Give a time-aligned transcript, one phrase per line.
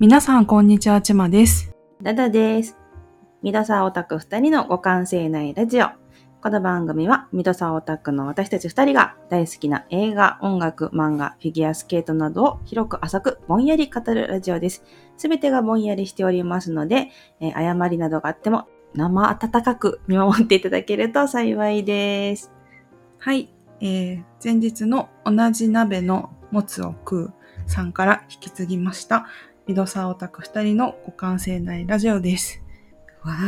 [0.00, 1.74] 皆さん、こんにちは、ちまです。
[2.00, 2.74] ダダです。
[3.42, 5.88] ミドサーオタク二人の互換性ないラジオ。
[6.40, 14.84] この番組はミドサーオタクの私たち二人が大好きな映画、音楽、漫画、フィギュアスケートなどを広く浅くぼんやり語るラジオです。
[15.18, 17.10] すべてがぼんやりしておりますので、
[17.40, 22.50] えー誤りなどがあっても生温かく見守っていただけると幸いです。
[23.18, 23.52] はい。
[23.82, 27.32] えー、前日の同じ鍋のもつを食う
[27.66, 29.26] さんから引き継ぎました。
[29.70, 32.60] ミドサーオタク二人の互換性ないラジオです。
[33.22, 33.44] わ え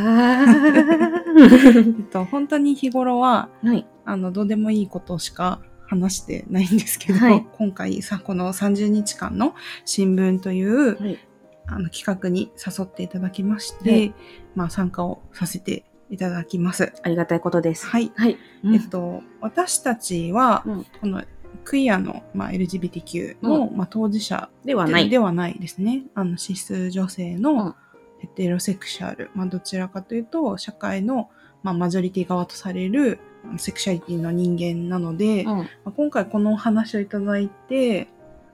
[0.46, 2.04] ー。
[2.04, 3.84] っと、本当に日頃は、はい。
[4.04, 11.18] あの、どうでもいいことしか話してないんですけど、はい今回さ、この30日間の新聞という、はい。
[11.66, 14.14] あの企画に誘っていただきまして、はい
[14.54, 16.92] まあ参加をさせていただきます。
[17.02, 17.88] ありがたいことです。
[17.88, 18.12] はい。
[18.14, 18.38] はい。
[18.64, 21.24] えっと、私たちは、うんこの
[21.64, 25.08] クイアの、まあ、LGBTQ の、まあ、当事者ではない。
[25.08, 26.02] ではないですね。
[26.14, 27.76] あの、シス女性うんの
[28.18, 31.28] ヘテロセクシャル、まあ、どちらかというと、社会の、
[31.62, 33.18] まあ、マジョリティ側とされる
[33.58, 35.46] セクシャリティの人間なので、うん。
[35.58, 38.08] まあ今回このお話をいただいて、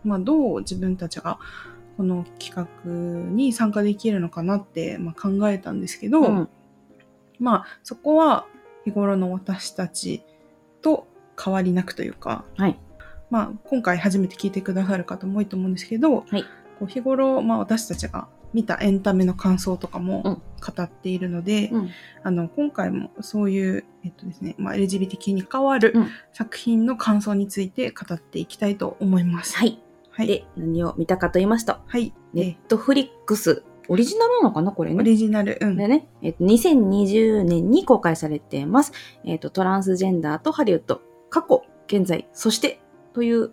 [0.04, 1.38] まあ、どう自分たちが
[1.96, 6.48] この企画に参加できるのかなって、まあ、考えたんですけど、うん。
[7.38, 8.46] まあそこは
[8.84, 10.22] 日頃の私たち
[10.82, 11.06] と
[11.42, 12.78] 変わりなくというか、はい。
[13.30, 16.44] まあ、今回初めて聞いてくださる方も多いと思うんですけど、はい
[16.78, 21.90] こう日頃、まあ、私たちが見たエンタメの感想とかうんも語っているので、うん。
[22.22, 29.56] あの今回もそういう、えっとですねまあ、LGBTQ に関わるうん作品の感想について語っていきたいと思います。
[29.56, 29.80] はい。
[30.10, 30.26] はい。
[30.26, 32.14] で、何を見たかと言いますと、はい。
[32.32, 34.98] ネでットフリックス、オリジナルなのかなこれね？
[34.98, 35.76] オリジナル、うん。
[35.76, 38.92] でね、えっと、2020年に公開されています。
[39.24, 42.80] えっと、トランスジェンダーとハリウッド、過去、現在、そして、
[43.12, 43.52] という、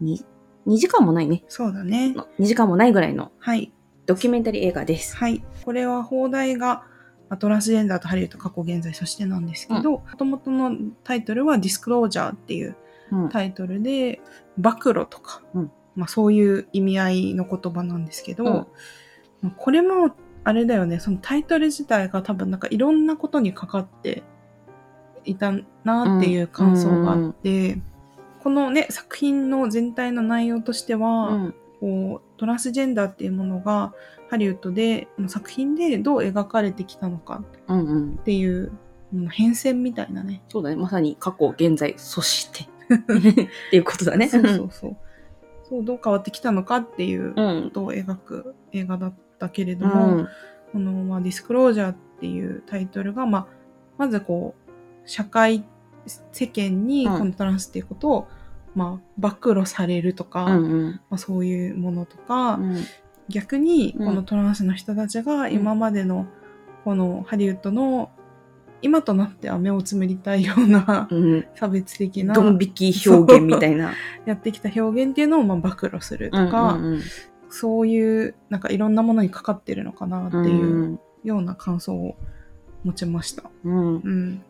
[0.00, 0.24] に
[0.66, 1.44] 2時間もないね。
[1.48, 2.14] そうだね。
[2.38, 3.72] 2時間もないぐらいのはい。
[4.06, 5.16] ドキュメンタリー映画です。
[5.16, 5.42] はい。
[5.64, 6.84] これは放題が、
[7.28, 12.76] まあトランスジェンダーとハリウッド過去現在そしてなんですけど、もともとのタイトルはディスクロージャーっていう
[13.10, 13.28] うん。
[13.28, 14.20] タイトルで、
[14.58, 18.52] 暴露とか、うんまあそういう意味合いの言葉なんですけど、うん
[19.42, 20.14] まあこれも
[20.44, 24.22] あれだよね、そのタイトル自体が多分なんかいろんなことにかかって
[25.24, 25.52] いた
[25.84, 27.80] なっていう感想があって、
[28.42, 31.54] このね、作品の全体の内容としては、うん。
[31.82, 33.92] こうトランスジェンダーっていうものが
[34.30, 38.10] ハリウッドでの作品でどう描かれてきたのかうんうん。
[38.20, 38.70] っていう
[39.12, 40.42] うん変遷みたいなね。
[40.48, 40.76] そうだね。
[40.76, 42.68] まさに過去、現在、そして。
[42.94, 42.98] っ
[43.70, 44.28] ていうことだね。
[44.28, 44.96] そうそうそう。
[45.68, 47.70] そう、どう変わってきたのかっていうこうん。
[47.72, 50.28] とを描く映画だったけれどうも、ん。
[50.72, 53.46] この、まあ、ディスクロージャーっていうタイトルが、まあ、
[53.98, 54.70] まずこう、
[55.04, 55.64] 社会、
[56.06, 58.28] 世間にうんこのトランスっていうことを、
[58.74, 60.90] まあ、暴露されるとか、うんうん。
[61.10, 62.84] まあ、そういうものとか、うん
[63.28, 66.26] 逆にうんこのトランスの人たちが今までの
[66.84, 68.10] このハリウッドの
[68.82, 71.46] 今となっては目をつむりたいようなうん。
[71.54, 73.94] 差別的なドン引き表現みたいな。
[74.26, 77.00] やってきた表現っていうのをまあ暴露するとか、うんうんうん
[77.52, 82.16] そういうなんかいろんなものにかかってるのかなっていうような感想を
[82.82, 83.44] 持ちました。
[83.64, 84.42] うんうんうん。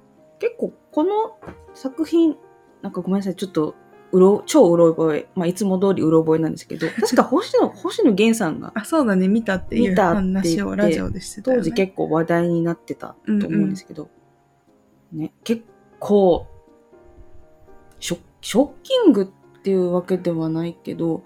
[0.42, 1.38] 結構この
[1.72, 2.36] 作品
[2.82, 3.76] なんかごめんなさいちょっと
[4.10, 11.62] うろ超うろ覚え、まあ、いつも通りうろ覚えなんですけど 確か星野星野源さんがあ、そうだね、見たっていう話をラジオでしてたよ、ね。
[11.62, 14.10] 当時結構話題になってたと思うんですけど、
[15.12, 15.62] ね結
[16.00, 16.48] 構
[18.00, 21.22] ショショッキングっていうわけではないけど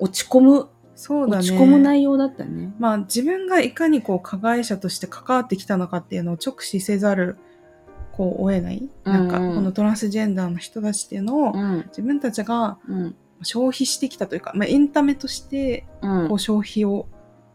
[0.00, 1.38] 落ち込む、そうだね。
[1.38, 2.74] 落ち込む内容だったね。
[2.80, 7.38] まあ自分がいかにこう加害者として関わってきたのかっていうのを直視せざる
[8.18, 9.48] こう追えない、なんかうん。
[9.50, 11.84] うんこのトランスジェンダーの人たちっていうのをうん。
[11.86, 13.16] 自分たちがうん。
[13.42, 16.28] 消費してきたというか、まあ、エンタメとしてうん。
[16.28, 17.06] こう消費を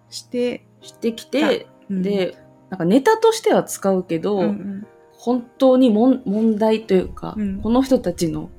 [0.10, 2.38] して、してきて、うん、で
[2.70, 4.88] なんかネタとしては使うけど、うんうん。
[5.12, 7.62] 本当にもん問題というか、うん。
[7.62, 8.50] この人たちの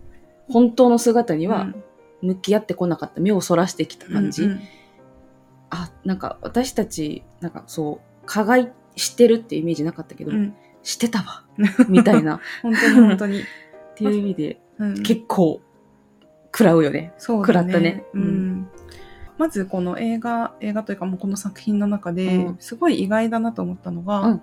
[0.50, 1.84] 本当の姿にはうん。
[2.20, 4.60] 向き合ってこなかった、目をそらしてきた感じ、うんうん。
[5.70, 11.44] あなんか私たちなんかそう加害してるってイメージなかったけど、うんしてたわ。
[11.88, 12.36] みたいな。
[12.36, 13.42] っ本当に本当に、
[13.96, 14.60] ていう意味で。
[14.78, 15.02] うん。
[15.02, 15.60] 結構
[16.46, 17.12] 食らうよね。
[17.18, 18.04] そうだ食らったね。
[18.14, 18.24] ううん。
[18.60, 18.68] ん
[19.36, 22.56] まずこの映画映画というかもうこの作品の中でうん。
[22.60, 24.42] すごい意外だなと思ったのが、うん。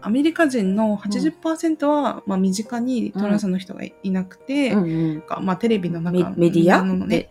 [0.00, 6.82] アメリカ人の80%は、まあ、身近にトランスの人がいなくて、うんまあ、テレビの中メメディア？
[6.82, 7.28] の、ね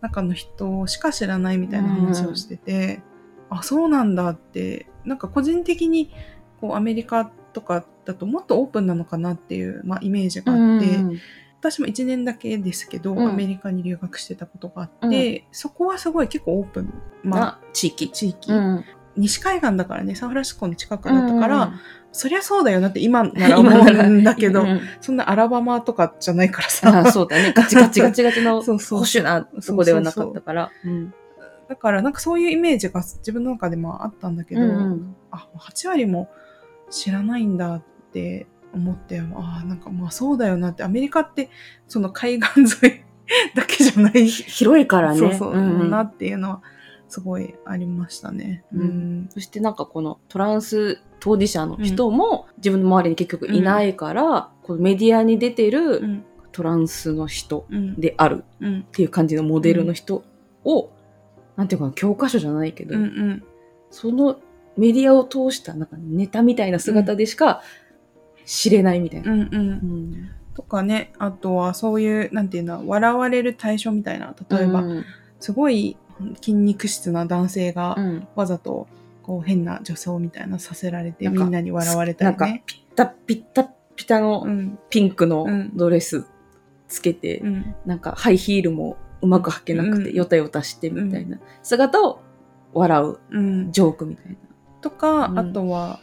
[0.00, 3.02] 中の人しか知らないみたいな話をしてて、
[3.50, 6.10] あそうなんだってなんか個人的に
[6.60, 11.20] こうアメリカとかだともっとオープンなのかなっていう、まあ、イメージがあって、うん。
[11.60, 13.28] 私も1年だけですけど、うん。
[13.28, 16.94] アメリカに留学してたことがあって、そこはすごい結構オープン、
[17.24, 18.10] まあ、な地域。
[18.10, 18.84] 地域、うん。
[19.16, 21.80] 西海岸だからねサンフランシスコの近くだったから、うん。
[22.12, 24.80] そりゃそうだよなって今なら思うんだけど、うん。
[25.00, 27.00] そんなアラバマとかじゃないからさ。
[27.00, 27.52] あそうだね。
[27.56, 29.00] ガチガチガチガチの保そうそう。
[29.00, 30.70] 守なとこではなかったから。
[30.84, 31.12] うん。
[31.68, 35.16] だからなんかそういうイメージが自分の中でもあったんだけど、うん。
[35.30, 36.28] あ8割も
[36.90, 37.82] 知らないんだっ
[38.12, 40.82] て思ってあなんかまあそうだよなって。
[40.82, 41.50] アメリカって
[41.86, 43.04] その海岸沿い
[43.54, 44.26] だけじゃない。
[44.26, 45.18] ひ広いからね。
[45.18, 45.90] そうそう、んうん。
[45.90, 46.62] なっていうのは
[47.08, 48.64] すごいありましたね。
[48.72, 48.80] うん。
[48.80, 49.28] うん。
[49.30, 56.24] そしてなんかこのトランス当事者の人も自分の周りに結局いないから、このメディアに出てうるん。
[56.50, 58.00] トランスの人うん。
[58.00, 58.44] である。
[58.60, 58.80] うん。
[58.80, 60.22] っていう感じのモデルの人
[60.64, 60.90] を、
[61.56, 63.42] なんていうかな教科書じゃないけど、うんうん。
[63.90, 64.38] その
[64.78, 67.62] メディアを通したなんかネタみたいな姿でしか
[68.46, 69.32] 知れないみたいな。
[69.32, 69.50] うんうん。
[69.50, 70.30] うん。
[70.54, 74.34] とかねあとはそういうなんていうの笑われる対象みたいな。
[74.48, 75.04] 例えば、うん。
[75.40, 75.96] すごい
[76.40, 78.28] 筋肉質な男性がうん。
[78.34, 78.86] わざと
[79.22, 82.62] こう変な女装みたいなさせられてみんなに笑われたなんかりね。
[82.64, 83.64] ピッタピッタ
[83.96, 86.24] ピタのうんピンクのうんドレス
[86.86, 92.20] つけて、うんなんかハイヒールもうまく履けなくて、うんヨタヨタしてみたいな姿を
[92.72, 94.36] 笑ううん、ジョークみたい
[94.80, 95.38] とか、うん。
[95.38, 96.00] あとは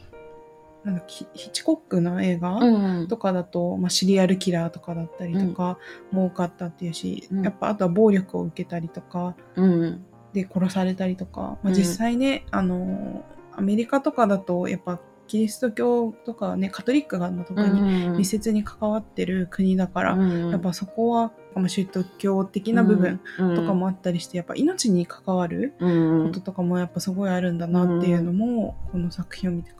[0.83, 2.59] なんかヒヒッチコックの映画、
[3.07, 5.79] とかだと、まあ、シリアルキラーとかだったりとか
[6.11, 7.43] も多かったっていうし、うん。
[7.43, 11.73] やっぱあとは暴力を受けたりとかうんで殺されたりとか、まあ、うん。
[11.73, 21.87] 実際ね、あのアメリカとかだとやっぱキリスト教とかねカトリックが特に密接に関わってる国だから、やっぱそこは、まあ、宗
[22.17, 29.71] 教的な部分とかもあったりして、やっぱ命に関わるうんこととかもやっぱすごいあるんだなっていうのも、この作品を見て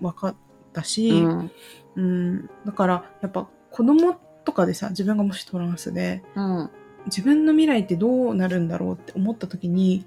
[0.00, 0.36] 分かっ
[0.72, 1.50] たし、うん。
[1.96, 6.70] うん、だからやっぱ子供とかでさ自分がもしトランスでうん。
[7.06, 10.04] 自分の未来ってどうなるんだろうって思った時に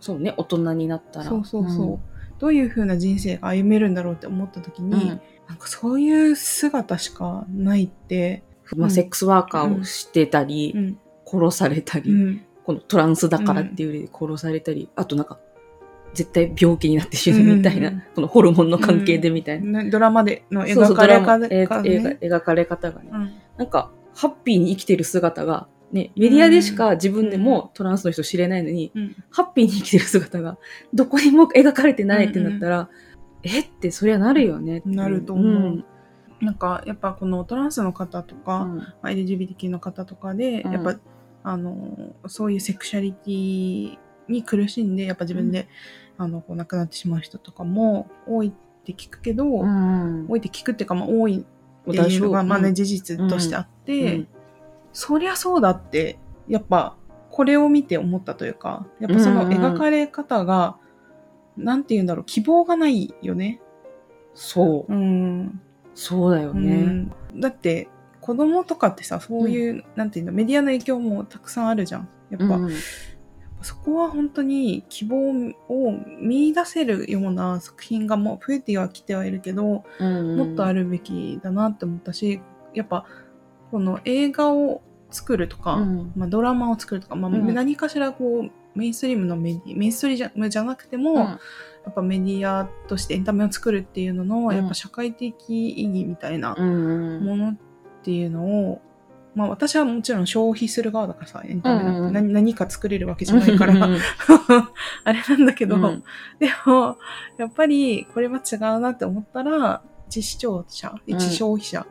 [0.00, 1.26] そうね大人になったら。
[1.26, 5.20] そうそうそう、どういう風な人生が歩めるんだろうって思った時に、うん。
[5.48, 8.42] なんかそういう姿しかないって、
[8.76, 10.98] まあ、セックスワーカーをしてたり、うん。
[11.26, 12.44] 殺されたり、うん。
[12.64, 15.38] このトランスだからっていう理由で殺されたり、あとなんか
[16.14, 18.02] 絶対病気になって死ぬみたいな、うん。
[18.14, 23.32] このホルモンの関係でみたいな、ねドラマでのそうそう描かれ方が映画ね、描かれ方がね、うん。
[23.56, 29.16] なんかハッピーに生きてる姿がね、メディアでしか自分でもトランスの人知れないのに、うん。
[29.30, 30.58] ハッピーに生きてる姿が
[30.92, 32.90] どこにも描かれてないってなったら、
[33.42, 33.60] え？
[33.60, 35.84] ってそりゃなるよねなると思う。
[36.40, 38.76] なんかやっぱこのトランスの方とか、うん。
[38.76, 40.72] まあ LGBTQ の方とかで、うん。
[40.72, 40.96] やっぱ
[41.42, 43.98] あのそういうセクシャリティ
[44.28, 45.68] に苦しんでやっぱ自分で、
[46.18, 50.26] あのこう亡くなってしまう人とかも多いって聞くけど、うん。
[50.28, 51.46] 多いって聞くっていうか、まあ、多い
[51.88, 54.28] っていうのが、まあね、事実としてあって、うん
[54.92, 56.18] そりゃそうだって
[56.48, 56.96] やっぱ
[57.30, 60.76] これを見て思ったというかやっぱそのうんうん描かれ方が、
[61.56, 63.60] なんて言うんだろう希望がないよね。
[64.34, 65.60] そう、うん。
[65.94, 67.10] そうだよね。
[67.32, 67.40] うん。
[67.40, 67.88] だって
[68.20, 72.08] 子供とかってさそういう、なんていうのメディアの影響もたくさんあるじゃん。
[72.30, 72.72] やっぱ、うん
[73.60, 75.16] そこは本当に希望
[75.68, 80.84] を見出せるような作品がもう増えてはきてはいるけど、もっとある。
[80.84, 82.40] るべきだなって思ったし
[82.72, 83.04] やっぱ
[83.70, 86.12] この映画を作るとか、うん。
[86.16, 87.54] まあ、ドラマを作るとか、まあ、うん。
[87.54, 91.38] 何かしらこうメインストリームのメディメインストリームじゃなくても、や
[91.90, 94.56] っぱメディアとしてエンタメを作るっていうのの、うん。
[94.56, 97.56] やっぱ社会的意義みたいなうんものっ
[98.02, 98.82] ていうのを、
[99.34, 101.98] まあ私はもちろん消費する側だからさ、エンタメなんて。
[102.00, 103.74] うんうん何何か作れるわけじゃないから、
[105.04, 106.02] あれなんだけど、うん。
[106.38, 106.98] でも、
[107.38, 111.00] やっぱりこれは違うなって思ったら、一視聴者、ん。
[111.06, 111.86] 一消費者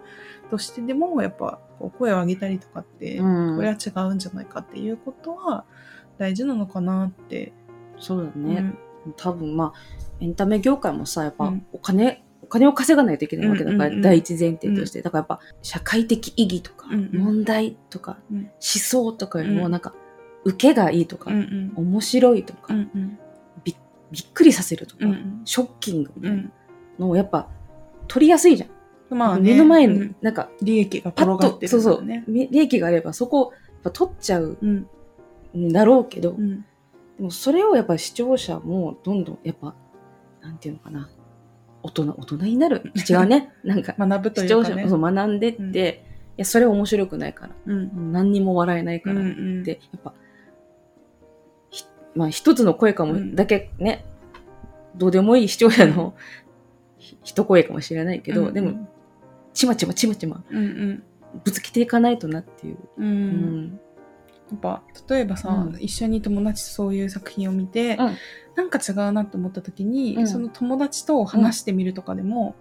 [0.50, 3.56] としてでも、やっぱこう声を上げたりとかって、うん。
[3.56, 5.66] これは違うんじゃないかっていうことは
[6.18, 7.54] 大事なのかなって。
[8.00, 8.74] そうだね。
[9.06, 9.14] うん。
[9.16, 9.80] 多分まあ、
[10.20, 11.66] エンタメ業界もさ、やっぱうん。
[11.72, 14.02] お金、お金を稼がないといけないわけだから、うんうんうん。
[14.02, 15.02] 第一前提として。
[15.02, 18.38] だからやっぱ、社会的意義とか、問題とか、うん。
[18.38, 19.72] 思想とかよりも、うん。
[19.72, 19.94] なんか、
[20.44, 21.88] 受けがいいとか、うんうん。
[21.88, 23.20] 面白いとか、うんうん。
[23.64, 23.76] び
[24.12, 25.42] びっくりさせるとか、うんうん。
[25.46, 26.52] ショッキングみたいなうん。
[27.00, 27.50] のをやっぱ、
[28.08, 28.70] 取りやすいじゃん。
[29.10, 34.88] まあね、目の前にうん、なんか、利益が転がってるそうそう、利益があれば、そこをやっぱ取っちゃううん。
[35.56, 36.62] んだろうけど、うん。
[37.18, 39.74] でもそれをやっぱ視聴者もどんどんやっぱ、
[40.42, 41.10] なんていうのかな、
[41.84, 42.92] 大人、大人になる。
[43.10, 43.52] 違うね。
[43.64, 44.76] なんか、学ぶと視いうかね。
[44.76, 48.12] 聴者もそう学んでって、うんいや、それ面白くないから、うん。
[48.12, 49.64] 何にも笑えないからっうんうん。
[49.64, 50.14] て、やっぱ、
[51.72, 51.84] ひ
[52.14, 54.06] まあ一つの声かも、うんだけね、
[54.96, 56.14] どうでもいい視聴者の
[56.98, 58.54] ひ一声かもしれないけど、うん。
[58.54, 58.88] でも、
[59.58, 60.44] ちまちまちまちま。
[60.52, 61.04] うんうん。
[61.44, 62.78] ぶつけていかないとなっていう。
[62.98, 63.06] うん。
[63.06, 63.80] うん。
[64.52, 65.78] やっぱ例えばさ、うん。
[65.80, 68.16] 一緒に友達とそういう作品を見て、うん。
[68.56, 70.28] なんか違うなと思った時に、うん。
[70.28, 72.54] その友達と話してみるとかでも、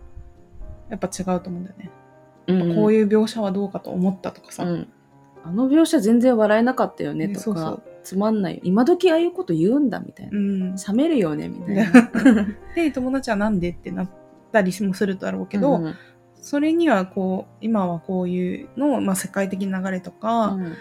[0.89, 1.91] やっぱ違うと思うんだよね、
[2.47, 2.75] うん。
[2.75, 4.89] こういう描写はどうかと思ったとかさ、うん。
[5.45, 7.83] あの描写全然笑えなかったよねねとか、そうそう。
[8.05, 8.55] つまんない。
[8.55, 10.77] よ今時ああいうこと言うんだみたいな、うん。
[10.77, 12.09] 冷めるよねみたいな。
[12.75, 14.09] で友達はなんでってなっ
[14.51, 15.95] たりもするだろうけど、うん
[16.47, 20.77] それにはこう今はこういうの、まあ、世界的な流れとか、うん。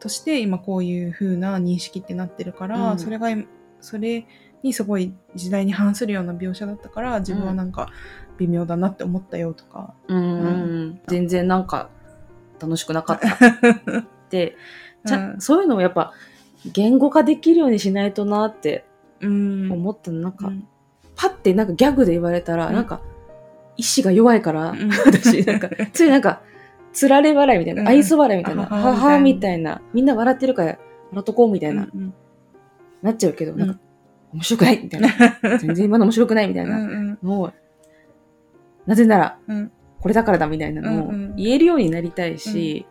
[0.00, 2.98] として今こういう風な認識ってなってるから、うん。
[2.98, 3.28] それが
[3.80, 4.26] それ
[4.64, 7.90] にすごい時代に反するような描写だったから自分はなんか
[8.38, 10.18] 微妙だなって思ったよとか、うん。
[10.18, 10.48] う
[10.86, 11.00] ん。
[11.06, 11.90] 全然なんか
[12.58, 13.28] 楽しくなかった。
[13.38, 14.56] って、
[15.06, 15.40] ちゃうん。
[15.40, 16.12] そういうのをやっぱ
[16.72, 18.84] 言語化できるようにしないとなって
[19.20, 19.70] うん。
[19.70, 20.18] 思ったの。
[20.18, 20.66] なんか、うん。
[21.14, 22.74] パッてなんかギャグで言われたら、うん。
[22.74, 23.00] なんか
[23.76, 24.90] 意志が弱いから、うん。
[24.90, 26.42] 私なんか ついなんか
[26.92, 27.88] つられ笑いみたいな、うん。
[27.88, 30.78] 愛想笑いみたいな、あははははみたいなみんな笑ってるから
[31.10, 32.14] 笑っとこうみたいな、うん
[33.02, 33.58] なっちゃうけど、うん。
[33.58, 33.80] なんか
[34.32, 35.08] 面白くないみたいな。
[35.58, 37.18] 全然今の面白くないみたいうんなうん。
[37.22, 37.52] のを
[38.86, 39.70] なぜならうん。
[40.00, 42.86] これだからだみたいなのを言えるようになりたいし、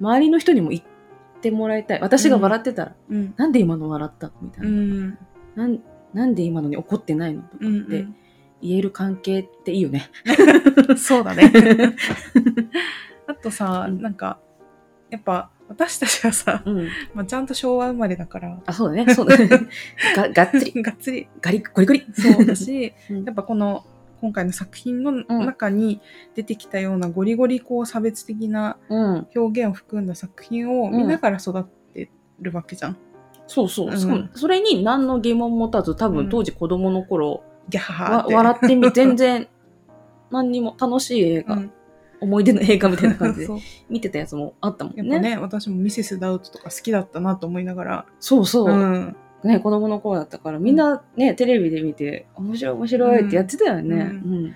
[0.00, 0.82] 周りの人にも言っ
[1.40, 2.00] てもらいたい。
[2.00, 3.34] 私が笑ってたら、うん。
[3.36, 5.18] なんで今の笑ったみたいうな、ん。
[5.56, 5.80] なん
[6.12, 8.14] なんで今のに怒ってないのとかってん
[8.62, 10.10] 言える関係っていいよね。
[10.96, 11.52] そうだね。
[13.26, 14.02] あとさ、うん。
[14.02, 14.38] なんか
[15.10, 18.60] やっぱ私たちはさ、うん、まあ、ちゃんと昭和生まれだから。
[18.66, 19.48] あ、そうだね、そうだね。
[20.16, 21.28] ががっつり、がっつり。
[21.40, 22.06] ガリッ、ゴリゴリ。
[22.12, 23.24] そうだし、うん。
[23.24, 23.84] やっぱこの
[24.20, 26.00] 今回の作品の中に
[26.34, 31.64] 出てきたようなゴリゴリこう差別的なうん、表現を含んだ作品を見ながら育っ
[31.94, 32.96] てるわけじゃん。
[33.46, 33.90] そうそう。
[33.90, 33.98] うん。
[33.98, 38.34] しかもそれに何の疑問も持たず、多うん分当時子供の頃、ギャハハわって。
[38.34, 39.48] 笑ってみ、 全然、
[40.30, 41.72] 何にも楽しい映画、うん
[42.22, 43.48] 思い出の映画みたいな感じで
[43.88, 45.02] 見てたやつもあったもんね。
[45.02, 48.06] やっぱね私もミセス・ダウトとか好きだったなと思いながら。
[48.18, 48.70] そうそう。
[48.70, 53.96] んね、子供の頃だったから、みんなね、テレビで見て、面白い面白いってやってたよね。
[53.96, 54.54] ううん。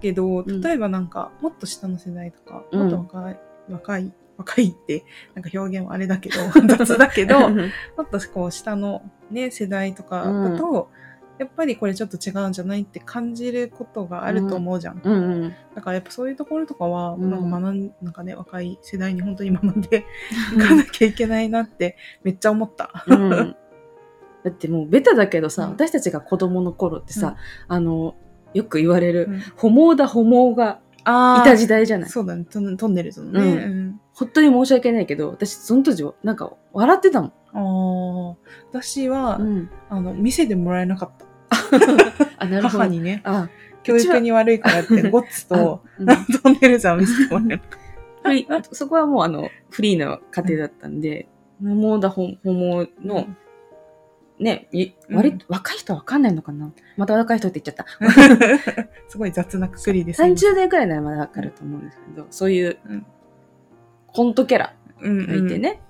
[0.00, 5.04] けどん例えばなんかもっと下の世代とか、うんもっと若い若い若いって
[5.34, 6.36] なんか表現はあれだけど
[6.76, 7.56] 雑だけども
[8.04, 10.90] っとこう下のね世代とかだと、
[11.38, 15.00] やっぱりこれちょっと違うんじゃないって感じることがあると思うじゃん。
[15.02, 15.12] うん。
[15.12, 15.16] う
[15.46, 15.54] ん。
[15.74, 17.30] だからやっぱそういうところとかは、うん。
[17.30, 20.04] なんか学んなんかね若い世代に本当に学んで
[20.56, 23.04] いかなきゃいけないなってめっちゃ思った。
[23.06, 25.70] うん、だってもうベタだけどさ、うん。
[25.70, 27.36] 私たちが子供の頃ってさ、
[27.68, 28.14] あの
[28.54, 29.40] よく言われる、うん。
[29.56, 32.10] ホモだホモがあいた時代じゃない？
[32.10, 32.44] そうだね。
[32.50, 33.40] トントンネルズのね。
[33.40, 33.46] うん。
[33.46, 34.00] うん。
[34.12, 38.36] 本当に申し訳ないけど私その当時なんか笑ってたもん、あー。
[38.72, 41.27] 私は、うん、あの店でもらえなかった。
[42.38, 42.78] あなるほど。
[42.78, 43.20] 母にね。
[43.24, 43.48] あ
[43.82, 46.06] 教育に悪いからってゴッツとうん。
[46.06, 47.60] トンネルズは見せてもらえ
[48.72, 51.28] そこはもうあのフリーな家庭だったんで、
[51.62, 52.92] ホモだホホモた。
[53.06, 53.26] の、
[54.38, 54.68] ね、
[55.10, 56.70] 割と若い人はわかんないのかな。
[56.96, 58.88] また若い人って言っちゃった。
[59.08, 60.32] すごい雑なくくりですね。
[60.32, 63.06] 30代くらいならまだわかると思うんですけど、そういううん。
[64.08, 65.80] コントキャラうんがいてね、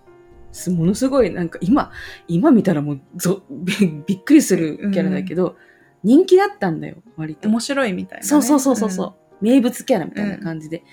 [0.53, 1.91] すものすごいなんか今、
[2.27, 5.57] 今見たらもうぞびびっくりするキャラだけど、
[6.05, 7.49] 人気だったんだよ、割と。
[7.49, 8.29] 面白いみたいなね。
[8.29, 10.85] そうそうそうそうそう、名物キャラみたいな感じで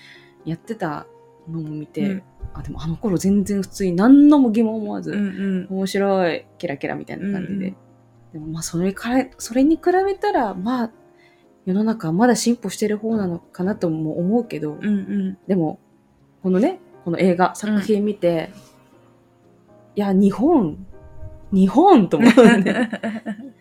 [0.44, 1.06] やってた
[1.48, 2.22] のを見て、うん
[2.54, 7.54] あ、でもあの頃全然普通に何のも疑問も思わず、うんうん面白い、キラキラみたいな感じで。
[7.54, 7.76] うんうん
[8.32, 10.90] でもまあそれから、それに比べたら、まあ、
[11.64, 15.80] 世の中はまだ進歩してる方なのかなとも思うけど、うんうんでも、
[16.42, 18.50] このね、この映画、作品見て、
[19.94, 20.86] いや、日本、
[21.50, 22.90] 日本と思うね。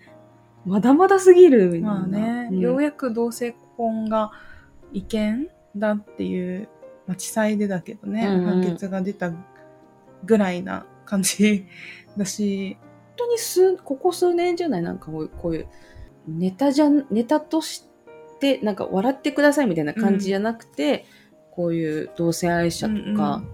[0.65, 1.87] まだまだすぎるみたいな。
[1.87, 2.59] まあね、うん。
[2.59, 4.31] ようやく同性婚が
[4.93, 6.67] 違憲だっていう、
[7.07, 8.45] まあ、地裁でだけどね、うんうん。
[8.45, 9.31] 判決が出た
[10.23, 11.65] ぐらいな感じ
[12.17, 12.77] だし、
[13.17, 15.67] 本当に数、ここ数年じゃないなんかこういう、こういう
[16.27, 17.87] ネタじゃん、ネタとし
[18.39, 21.05] て、なんか笑ってくださいみたいな感じじゃなくて、
[21.51, 23.47] こういう同性愛者とか、うんうん。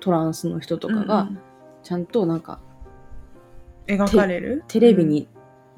[0.00, 1.38] トランスの人とかが、うん
[1.84, 2.68] ちゃんとなんか、うん
[3.96, 4.64] 描かれる？
[4.68, 5.28] テレビに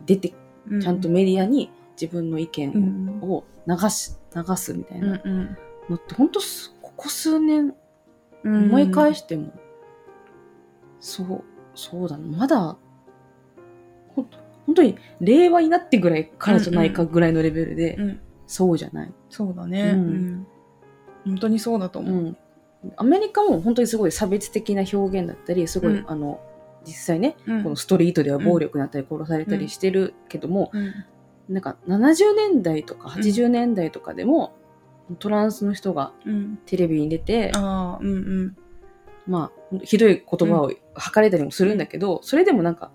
[0.05, 0.33] 出て、う
[0.81, 3.19] ちゃんとメディアに自分の意う見ん。
[3.23, 5.57] を流す、流すみたいうんなうん。
[5.89, 7.75] のって、本当すここ数年
[8.43, 8.65] うん。
[8.67, 9.53] 思い返しても、
[11.01, 12.77] そう、そうだな、まだ、
[14.15, 14.29] ほん
[14.67, 18.21] 本当に令和になってぐらいからじゃないかぐらいのレベルで、うん。
[18.47, 19.13] そうじゃない。
[19.29, 20.01] そうだね、うん。
[20.09, 20.47] うん。
[21.27, 22.03] 本当にそうだとう。
[22.03, 22.37] 思う、ん。
[22.97, 26.11] アメリカも本当にすごい差別的な表現だったり、すごい、うん。
[26.11, 26.41] あの、
[26.87, 30.93] 実際ね、うんこのストリートでは暴力になったり殺されたりしてるけども、うん
[31.51, 34.55] なんか70年代とか80年代とかでも、
[35.19, 36.59] トランスの人がうん。
[36.65, 38.57] テレビに出て、ああ、うんうん。
[39.27, 42.93] まあ、ひどい言葉を吐かれたりもするんだけど、それでもなんか、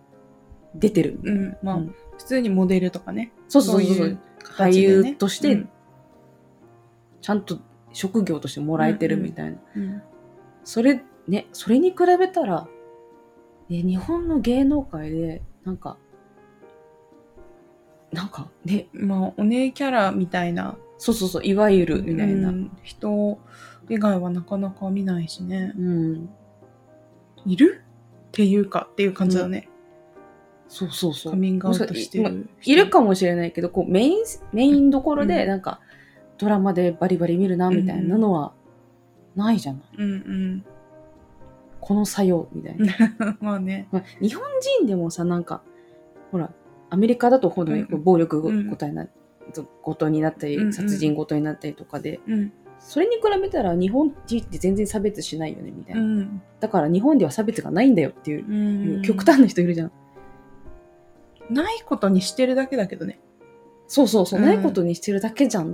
[0.74, 1.20] 出てる。
[1.24, 1.58] うん。
[1.62, 3.34] まあ、うん普通にモデルとかね。
[3.50, 4.08] そうそうそうそう。
[4.08, 4.18] ね
[4.72, 5.66] 優として、
[7.22, 7.60] ちゃんと
[7.92, 9.58] 職業としてもらえてるみたいな。
[10.64, 12.70] それ、ね、それに比べたら、
[13.70, 15.98] ね、日本の芸能界で、なんか、
[18.12, 22.50] なんかね、まあ、お姉キャラみたいな、そうそうそう、いわゆるみたいな。
[22.50, 23.40] うん人
[23.88, 25.72] 以外はなかなか見ないしね。
[25.78, 26.30] うん。
[27.46, 27.84] いる？
[28.30, 29.70] っていうかっていう感じだね。
[30.68, 31.34] そうそうそう。
[31.34, 32.50] カミングアウトしてる。
[32.64, 35.82] いるかもしれないけど、こうメイン、メインどころで、うんなんか、
[36.40, 38.54] ドラマでバリバリ見るな、みたいなのは、
[39.36, 39.84] ないじゃない。
[40.00, 40.66] うん
[41.88, 42.94] この作用、みたいな。
[43.20, 43.38] うん。
[43.42, 43.88] まあね。
[43.92, 44.44] まあ日本
[44.80, 45.62] 人でもさ、なんか、
[46.32, 46.52] ほら、
[46.90, 49.08] アメリカだとほどううん暴力うんごとにな、
[49.84, 52.52] ごとになったり、うんうん殺人ごとになったりとかで、うん。
[52.80, 56.24] それに比べたら日本人って全然差別しないよね、みたいうな。
[56.24, 56.42] ん。
[56.60, 59.92] だから日本では差別がないんだよっていう、うん極端な人いるじゃん。
[61.52, 63.20] ないことにしてるだけだけどね。
[63.88, 65.70] そうそうそう、うんないことにしてるだけじゃん。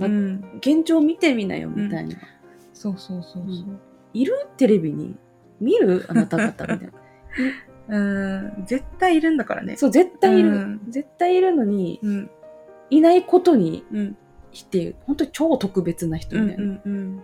[0.58, 2.16] 現状見てみなよ、みたいな。
[2.74, 3.78] そうそうそうそう。
[4.12, 4.34] いる？
[4.58, 5.16] テレビに
[5.62, 6.04] 見る？
[6.08, 6.92] あなた方みたいな。
[7.88, 7.98] う
[8.60, 8.64] ん。
[8.66, 9.76] 絶対いるんだからね。
[9.76, 10.50] そう、絶対いる。
[10.50, 12.30] うん絶対いるのに、うん。
[12.90, 14.16] いないことにうん。
[14.52, 16.80] して、本当に超特別な人うんみたいな。
[16.84, 17.22] うん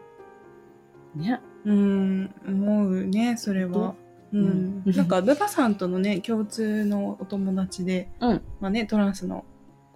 [1.14, 1.40] ね。
[1.64, 2.34] うん。
[2.46, 3.94] 思うね、それは。
[4.32, 8.42] うんうんなんか、ルバさんとのね、 共通のお友達で、うん。
[8.60, 9.44] まあね、トランスの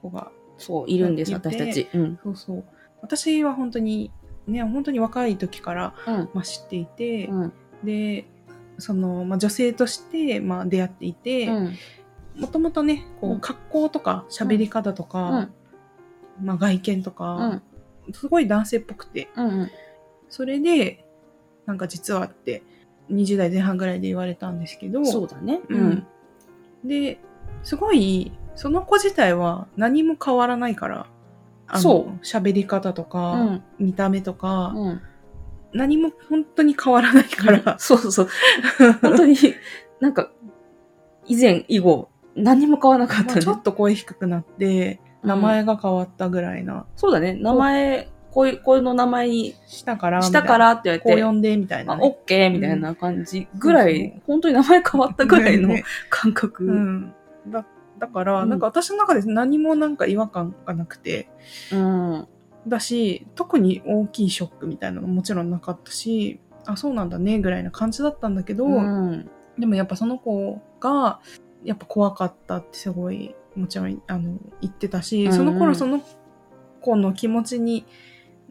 [0.00, 1.88] 子がそう、いるんです、私たち。
[1.94, 2.18] うん。
[2.22, 2.64] そうそう。
[3.02, 4.11] 私は本当に、
[4.46, 6.14] ね、本当に若い時から、うん。
[6.32, 7.52] まあ、知っていて、うん。
[7.84, 8.25] で、
[8.78, 11.76] その、まあ、女性として、まあ、出会っていて、うん。
[12.36, 15.48] もともとね、こう、うん格好とか喋り方とか、
[16.38, 16.46] うん。
[16.46, 17.62] まあ、外見とうかん、。
[18.12, 19.70] すごい男性っぽくて、うん。
[20.28, 21.04] それで、
[21.66, 22.62] なんか実はって、
[23.10, 25.60] 20代前半ぐらいで言われたんですけど、そうだね。
[25.68, 26.06] うん。
[26.84, 27.18] で、
[27.62, 31.06] すごい、その子自体は何も変わらないから、
[31.68, 33.64] あのそう喋り方とうか、ん。
[33.78, 35.02] 見た目とか、うん。
[35.72, 38.28] 何も本当に変わらないから、そうそうそう。
[39.00, 39.37] 本当に、
[40.00, 40.30] なんか、
[41.26, 43.52] 以前、以後、何も変わらなかったねまあちょ。
[43.52, 47.35] っと声低くなって、名前が変わったぐらいな、そうだね。
[47.35, 52.02] 名前、こういう、こういうの名前にしたから、したからって言われて、こう呼んでみたいな、あ、ね。
[52.04, 56.64] オッケーみたいな感じぐらそうい、本当に名前変わったぐらいのね感覚。
[56.64, 57.14] うん。
[57.48, 57.64] だ
[57.98, 61.28] だから、うんなんか私の中で何もなんか違和感がなくて、
[61.72, 62.28] うん。
[62.66, 69.31] だし、特に大きいショックみたいなのももちろんなかったし、あ、そうなんだね、ぐらいな感じだったんだけど、うん。
[69.59, 71.20] でもやっぱその子が、
[71.64, 76.01] やっぱ怖かったってすごい、もちろん、あの、言ってたし、うんうんその頃その
[76.81, 77.85] 子の気持ちに、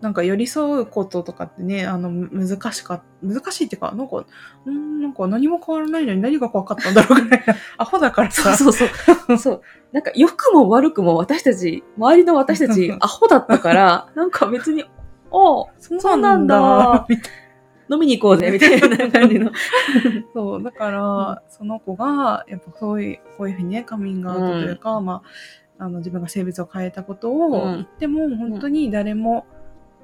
[0.01, 4.25] なんか寄り添うこととかってね、あの、む難しかっ難しいっていうか、なんか、
[4.65, 8.55] うん、なんか何も変わらないのに何が怖かったんだろうぐらいな、 アホだからさ。
[8.57, 9.37] そうそうそう。
[9.37, 9.61] そう。
[9.91, 14.85] なんか、良くも悪くも私たち、周りの私たち、アホだったから、なんか別に、
[15.33, 17.31] おうそうなんだみたい
[17.89, 19.45] 飲みに行こうぜ、みたいな感じの。
[19.45, 19.51] な
[20.33, 25.21] そう、だから、その子が、やっぱそういう、こういうふうにね、カミングアウトというか、ま
[25.77, 29.45] あ、あの、自分が性別を変えたことをうん言っても、本当に誰も、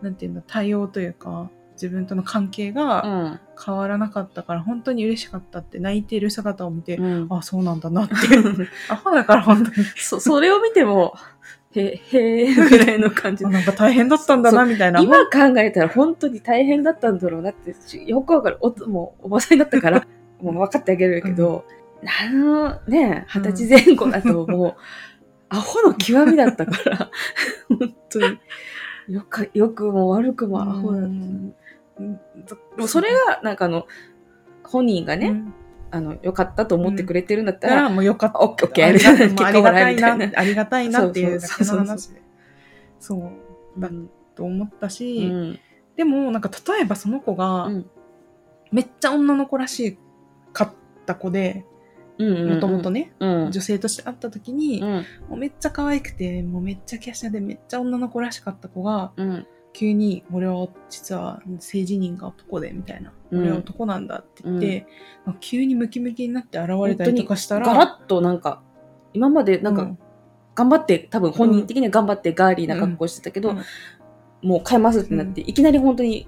[0.01, 3.39] なんていうの、対応というか、自分との関係がうん。
[3.65, 7.27] 変わらなかったから、本当に嬉しかったって泣いている姿を見て、うん。
[7.29, 8.67] あ、そうなんだなっていう。
[8.89, 9.87] アホだから本当に。
[9.95, 11.15] そ、それを見ても、
[11.71, 13.49] へ、へーぐらいの感じあ。
[13.49, 15.01] なんか大変だったんだな、みたいな。
[15.01, 18.57] 今考えたら本当に大変だったんだろうなって、よくわかる。
[18.61, 20.05] おもうおばさんになったから、
[20.41, 21.65] もう分かってあげるけど、
[22.03, 24.75] あのね、二十歳前後だともう、
[25.49, 27.09] アホの極みだったから、
[27.69, 28.39] 本当に。
[29.07, 31.07] よか、よくも悪くもアホだった。
[31.07, 31.53] うん
[32.77, 33.87] もうそれが、なんかあの、
[34.63, 35.53] 本人がね、うん
[35.89, 38.41] あの、良かったと思ってくれてるんだったらら、もうよかった。
[38.41, 42.21] オッケーオッケーありが結果ありがたいな、なありがたいなっていうだけの話で。
[42.99, 45.59] そう、だうんと思ったうし、ん。
[45.95, 47.89] でもなんか例えばその子がうん
[48.71, 49.97] めっちゃ女の子らし
[50.51, 50.73] かっ
[51.05, 51.76] た子で、うん。
[52.19, 53.51] もともとね、うん。
[53.51, 54.89] 女性として会った時に、うん。
[54.89, 59.47] もうめっちゃ可愛くて、もうめっちゃ華奢でめっちゃ女の子らしかった子が、うん。
[59.73, 63.41] 急に俺は実は性自認が男でみたいな、うん。
[63.41, 64.87] 俺は男なんだって言って、
[65.25, 68.63] なんか急にムキムキになって現れたりとかしたら、ガラッとなんか、
[69.13, 69.99] 今までなんか、うん。
[70.55, 73.61] 頑張って、多分本人的には頑張ってガーリーな格好してたけど、うん。
[74.41, 76.27] もう変えますってなって、いきなり本当に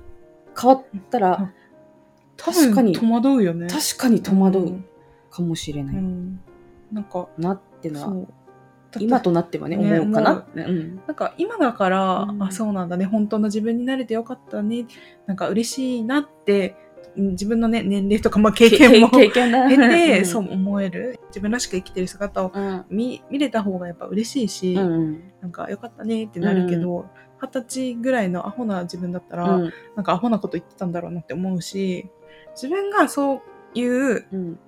[0.60, 1.52] 変わったら、
[2.38, 3.68] 多確かに分戸惑うよね。
[3.68, 4.62] 確かに戸惑う。
[4.62, 4.86] うん
[5.40, 6.40] かもしれないうん
[6.92, 8.08] なんか、なってのは。
[8.08, 8.28] そう。
[9.00, 10.46] 今となってはね、ね思うかな？
[10.56, 10.96] うん。
[11.06, 14.88] なんか今だから、うんあそうなんだね本当の自分になれてよかったね
[15.28, 16.76] なんか嬉しいなって
[17.16, 19.70] うん自分のね年齢とか、まあ、経験も経験だ。
[19.70, 22.86] 経て、んそう思える自分らしく生きてる姿をうん。
[22.90, 25.22] 見見れた方がやっぱ嬉しいし、うん。
[25.42, 27.06] なんかよかったねってなるけど
[27.40, 29.74] 二十、歳ぐらいのアホな自分だったら、うん。
[29.96, 32.10] なんかアホなこと言ってたんだろうなって思うし
[32.56, 33.44] 自分がそ
[33.76, 34.60] ういううん。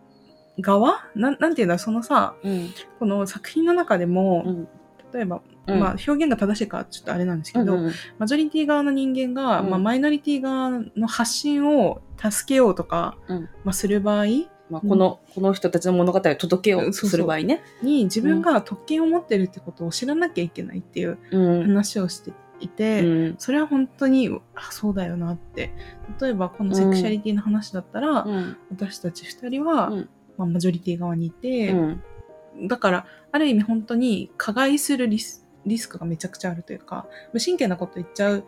[0.59, 1.09] 側？
[1.15, 2.69] なんなんていうんだそのさうん。
[2.99, 4.67] この作品の中でも、うん。
[5.13, 14.25] 例えば、うんまあ、表現が正しいかちょっとあれなんですけど、うんマジョリティ側の人間が、うんまあ、マイノリティ側の発信を助けようとか、うんまあ、する場合
[14.69, 17.61] まあ、この、この人たちの物語を届けようとする場合ね。
[17.83, 21.67] に自分が特権を持ってるってことを知らなきゃいけないっていううん。
[21.67, 23.35] 話をしていて、うん。
[23.37, 25.73] それは本当にあそうだよなって
[26.21, 28.57] 例えばこのセクシャリティの話だったら、うん。
[28.71, 30.09] 私たち2人は、うん
[30.41, 32.67] まあ、マジョリティ側にいて、うん。
[32.67, 38.45] だからある意味本当に加害するリスリスクがめちゃくちゃあるというか無神経なこと言っちゃう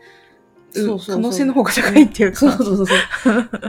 [0.74, 2.98] 可能性の方が高いっていうか、そうそうそう。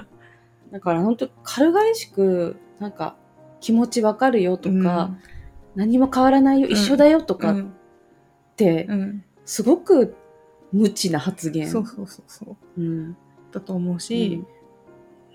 [0.72, 3.16] だから本当軽々しく、なんか、
[3.60, 5.14] 気持ちわかるよとか、
[5.74, 7.74] 何も変わらないよ、うん一緒だよとかっうん
[8.56, 10.16] て、うんすごく
[10.72, 11.68] 無知な発言。
[11.68, 13.16] そうそうそうそううん。
[13.52, 14.42] だと思うし、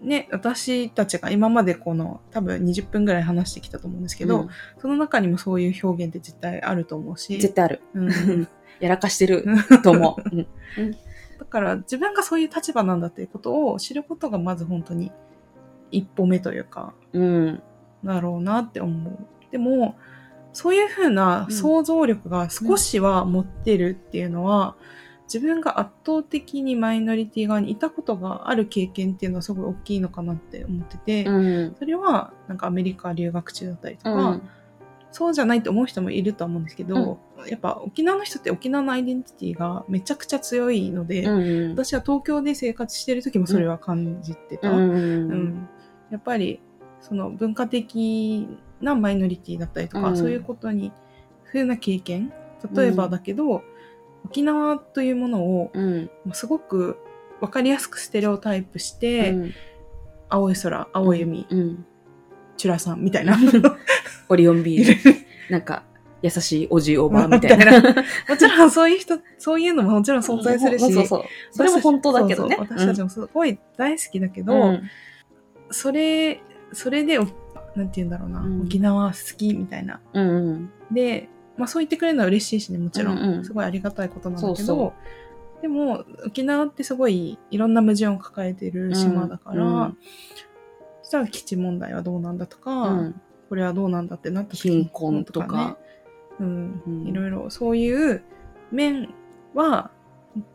[0.01, 7.81] ね私たちが今までこの多分20分ぐらい話してきたと思うんですけど、うんその中にもそういう表現って絶対あると思うし絶対ある。
[7.93, 8.47] うん
[8.79, 9.45] やらかしてる
[9.83, 10.35] と思う。
[10.35, 10.47] うん
[11.39, 15.11] だから自分がそういう立場なんだっていうことを知ることがまず本当に
[15.89, 17.63] 一歩目というかうん。
[18.03, 19.17] だろうなって思う。
[19.51, 19.95] でも
[20.53, 24.75] そういうふうな想像力が少しは持ってるっていうのは、
[25.31, 31.75] 自分が圧倒的にマイノリティ側にいたことがある経験っていうのはすごい大きいのかなって思ってて、うん。
[31.77, 34.49] それはなんかアメリカ留学中だったりとうか、ん。
[35.11, 41.71] そうじゃないって思う人もいると思うんですけど、やっぱ沖縄の人って沖縄のアイデンティティがめちゃくちゃ強いので、うん。
[41.71, 44.71] 私は東京で生活してる時もそれは感じてた。
[44.71, 44.89] うん。
[44.89, 44.93] う
[45.35, 45.69] ん
[46.09, 46.59] やっぱり
[47.01, 48.47] その文化的
[48.81, 50.91] なマイノリティだったりとか、うんそういうことに
[51.45, 52.33] 風な経験
[52.73, 53.63] 例えばだけど、
[54.25, 56.09] 沖縄というものをうん。
[56.25, 56.97] まあすごく
[57.39, 59.53] 分かりやすくステレオタイプして、うん
[60.31, 61.85] 青い空青い海、うん。
[62.55, 63.35] チュラさんみたいな
[64.29, 65.15] オリオンビール。
[65.49, 65.83] なんか、
[66.21, 67.65] 優しいおじいおばあみたいな。
[67.79, 67.87] み
[68.29, 71.23] もちろんそういう人そういうのももちろん存在するし、そうそう。
[71.51, 72.57] それも本当だけどね。
[72.57, 74.81] そうそう私たちもすごい大好きだけど、うん
[75.71, 76.41] それ
[76.73, 77.27] それでお
[77.75, 80.71] なんて言うんだろうな、うん沖縄好きみたいなうんうん。
[80.91, 81.29] で、
[81.59, 83.45] まあ、そう言ってくれるのは嬉しいしねもちろん、うんうん。
[83.45, 84.93] すごいありがたいことなんだけど。
[85.61, 89.81] でも沖縄ってすごいいろんな矛盾を抱えてる島だから、うん。
[89.81, 89.97] うん
[91.01, 93.21] そしたら基地問題はどうなんだとか、うん。
[93.49, 95.77] これはどうなんだってなった時貧困とか。
[96.39, 96.39] ね。
[96.39, 96.83] うん。
[96.85, 97.07] うん。
[97.07, 97.49] いろいろ。
[97.49, 98.21] そういう
[98.71, 99.09] 面
[99.55, 99.89] は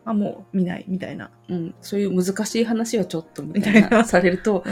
[0.04, 1.30] あもう見ないみたいな。
[1.48, 1.74] うん。
[1.80, 4.62] そういう難しい話はちょっとみたいな、されると、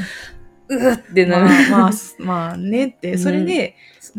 [0.76, 1.50] うーってなまる。
[1.50, 3.76] あまあ、まあねって、それで、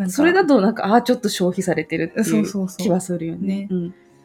[0.08, 3.70] それだとなんか、ああ、ちょっと消費されてるっていう気はするよね。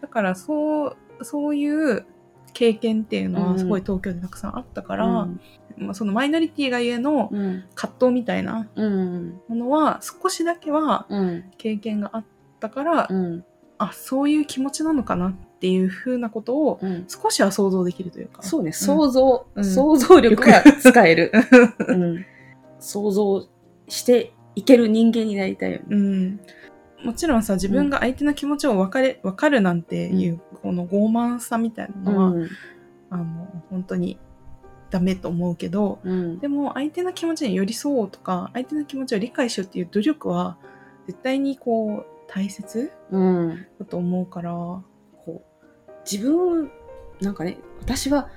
[0.00, 2.06] だからそう、そういう
[2.52, 3.52] 経験っていうのうん。
[3.52, 5.40] はすごい東京でたくさんあったから、うん。
[5.76, 7.64] まあ、そのマイノリティがゆえのうん。
[7.74, 9.40] 葛藤みたいなうん。
[9.48, 11.44] ものは少しだけはうん。
[11.56, 12.24] 経験があっ
[12.60, 13.44] たから、うん。
[13.78, 17.06] あ、そういう気持ちなのかなっていうふうなことをうん。
[17.08, 18.42] 少しは想像できるというか。
[18.42, 19.64] そうね、想像、うん。
[19.64, 21.32] 想像力が使える。
[21.88, 22.24] うん。
[22.78, 23.48] 想像
[23.88, 25.84] していける人間になりたいよね。
[25.90, 26.40] うん。
[27.04, 32.48] もちろんさ、自分が相手の気持ちを分かれ、分かるなんていう、この傲慢さみたいなのは、うん。
[33.10, 34.18] あの、本当に
[34.90, 36.38] ダメと思うけど、うん。
[36.38, 40.56] でも相手の気持ちに寄り添おうとか、相手の気持ちを理解しようっていう努力は、
[41.06, 43.66] 絶対にこう、大切うん。
[43.78, 44.82] だと思うから、
[46.10, 46.70] 自分
[47.20, 48.28] なんかね私は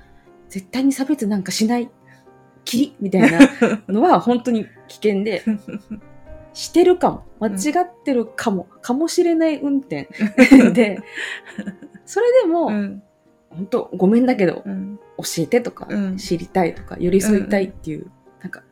[0.50, 1.90] 絶対に差別なんかしない
[2.66, 3.40] きりみたいな
[3.88, 5.44] のは本当に危険で
[6.54, 10.10] してるかも間違ってるかも、かもしれない運転
[10.74, 11.00] で
[12.06, 13.04] それでも、うん、
[13.50, 16.18] 本当ごめんだけどうん、教えてとか、うん。
[16.18, 18.08] 知りたいとか寄り添いたいっていう、
[18.42, 18.64] なんか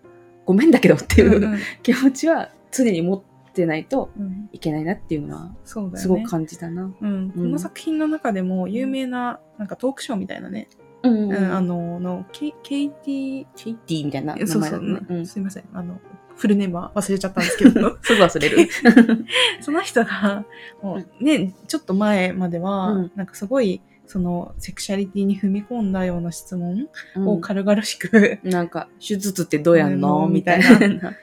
[0.45, 1.57] ごめんだけどっていう、うん。
[1.83, 3.21] 気持ちは常に持っ
[3.59, 4.49] てないとうん。
[4.51, 5.51] いけないなっていうのは。
[5.63, 6.91] すごく感じたな。
[7.01, 10.69] うん、この作品の中でも有名ななんかトークショーみたいなね、
[11.03, 15.05] うんうんあののケケイティケイティみたいな名そうそう、前だね。
[15.09, 15.25] うん。
[15.25, 15.63] すいません。
[15.73, 15.99] あの
[16.35, 17.97] フルネームは忘れちゃったんですけど。
[18.01, 18.69] すぐ忘れる。
[19.61, 20.45] その人が
[20.81, 23.11] もうねちょっと前までは、うん。
[23.15, 27.41] なんかすごいそのセクシャリティに踏み込んだような質問をうん。
[27.41, 31.13] 軽々しく、なんか、手術ってどうやんの うんみたいみたいな。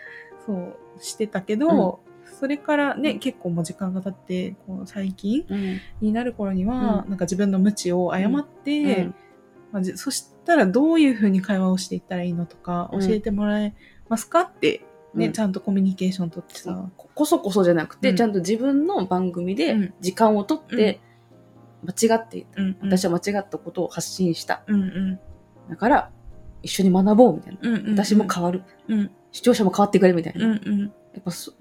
[0.47, 2.01] そうしてたけど、
[2.39, 3.19] それからね、うん。
[3.19, 5.81] 結構もう時間が経ってこう最近うん。
[6.01, 7.11] になる頃には、うん。
[7.11, 9.15] なんか自分の無知を誤って、うん。
[9.73, 13.01] まあ、じそしたらどういうふうに会話をしていったらいいのとかうん。
[13.01, 13.75] 教えてもらえ
[14.09, 14.83] ますかって、
[15.15, 15.33] ねうん。
[15.33, 18.17] ちゃんとコミュニケーション取ってさ、ここそこそじゃなくて、うん。
[18.17, 19.95] ちゃんと自分の番組うでん。
[20.01, 21.01] 時間を取って、
[21.85, 24.63] 間違っていた、うんうん、私は間違ったことを発信した。
[24.67, 25.21] うんうん。
[25.71, 26.11] だから、
[26.63, 27.59] 一緒に学ぼうみたいな。
[27.63, 27.95] うんうんうん。
[27.95, 28.63] 私も変わる。
[28.89, 29.11] うん。
[29.31, 30.47] 視聴者も変わってくれみたいな。
[30.47, 30.87] うんやうん。
[30.87, 31.53] っぱそ、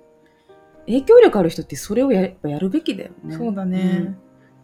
[0.86, 3.36] 影響力ある人ってそれをややるべきだよね。
[3.36, 4.16] そうだね、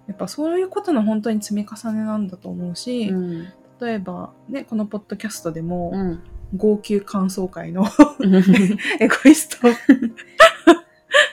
[0.07, 3.47] やっぱそういうことの本当に積み重ねなんだと思うし、うん。
[3.79, 6.19] 例えばねこのポッドキャストでも、うん。
[6.57, 7.85] 号泣感想会の
[8.19, 8.35] うん。
[8.35, 9.67] エゴイスト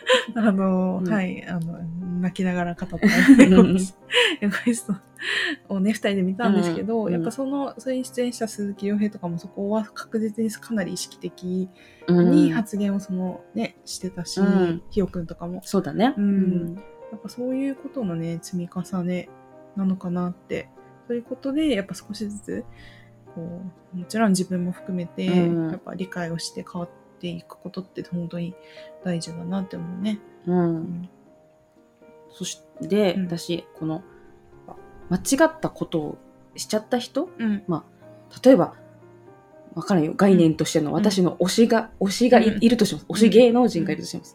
[0.34, 1.12] あの、うん。
[1.12, 1.78] はいあの
[2.20, 2.96] 泣きながら語った
[3.44, 3.64] エゴ
[4.66, 4.94] イスト
[5.68, 7.12] をね二人で見たんですけど、うん。
[7.12, 11.68] やっぱそのそれに出演した鈴木亮平とかもそこは確実にかなり意識的
[12.08, 12.30] うん。
[12.30, 14.82] に発言をそのねしてたし、うん。
[14.90, 15.60] ひよくんとかも。
[15.64, 16.14] そうだね。
[16.16, 16.74] うん。
[17.12, 19.28] やっぱそういうことのね積み重ね
[19.76, 20.68] なのかなって。
[21.06, 22.64] そういうことでやっぱ少しずつ
[23.34, 23.62] こ
[23.94, 25.70] うもちろん自分も含めて、うん。
[25.70, 28.54] やっぱ理解をして変わっていくことって本当に
[29.04, 30.20] 大事だなって思うね。
[30.46, 30.52] う。
[30.52, 31.08] うんん
[32.30, 34.02] そして、うん私、この、
[35.10, 36.18] 間違ったことを
[36.54, 37.64] しちゃった人うん
[38.44, 38.74] 例えば、
[39.74, 40.12] わからんよ。
[40.16, 43.06] 概念としての私の推しが、推しがい,、うんるとします。
[43.08, 44.34] 推し芸能人がいるとします。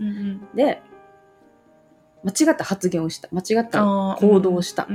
[0.56, 0.82] で、
[2.24, 3.30] 間違った発言をした。
[3.32, 3.84] 間違った
[4.19, 4.84] 行動をした。
[4.84, 4.88] っ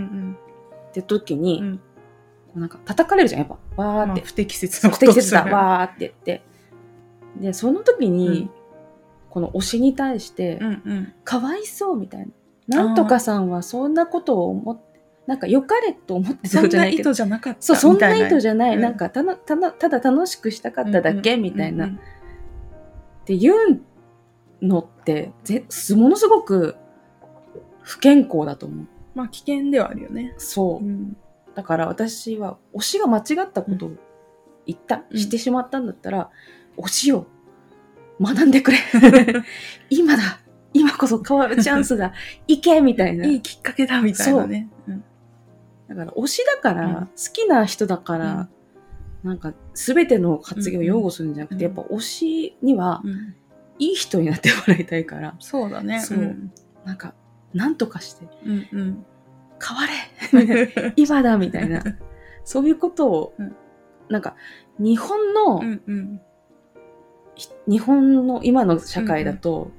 [0.93, 1.81] て時に、うん
[2.55, 3.83] なんか叩かれるじゃん、やっぱ。
[3.83, 4.21] わーって。
[4.21, 6.43] まあ不適切な不ことを適切だ、わーって言って。
[7.41, 8.51] で、その時に、うん
[9.31, 10.59] この推しに対して、
[11.23, 12.27] かわいそうみたい
[12.67, 12.85] な。
[12.85, 17.11] なんとかさんはそんなことを思って、なんか良かれと思ってそんな意たじゃないけど。
[17.11, 18.77] 図じゃなかったそう、そんな意図じゃない。
[18.77, 21.85] うんなんかたな、たな、ただ楽しくしたかっただけ、みたいな。
[21.85, 22.01] うんうんっ
[23.29, 23.83] ていう
[24.63, 26.77] のって、ぜ、すものすごく
[27.83, 28.87] 不健康だと思う。
[29.15, 30.35] まあ危険ではあるよね。
[30.39, 30.89] そうう。
[30.89, 31.15] ん
[31.55, 33.91] だから私は推しが間違ったことを
[34.65, 36.31] 言った、うんしてしまったんだったら、
[36.79, 37.27] 推しを
[38.21, 38.79] 学んでくれ。
[39.91, 40.41] 今だ。
[40.75, 42.13] 今こそ変わるチャンスだ。
[42.47, 43.27] 行けみたいな。
[43.27, 44.69] いいきっかけだみたいなね。
[44.87, 44.93] う。
[44.93, 45.05] ん。
[45.89, 46.95] だから推しだから、うん。
[47.07, 48.49] 好きな人だから、
[49.25, 51.77] なんか全ての発言を擁護するんじゃなくて、うん。
[51.77, 53.35] やっぱ推しにはうん。
[53.81, 56.01] いい人になってもらいたいから、そうだね。
[56.01, 56.37] そう。
[56.85, 57.15] なんか、
[57.55, 59.07] なんとかして、うんうん。
[59.65, 60.93] 変われ。
[60.97, 61.83] 今だみたいな。
[62.45, 63.57] そういうことを、うん。
[64.09, 64.35] なんか、
[64.79, 66.17] 日本の、うんうん。
[66.17, 66.28] ひ
[67.67, 69.71] 日本の今の社会だと、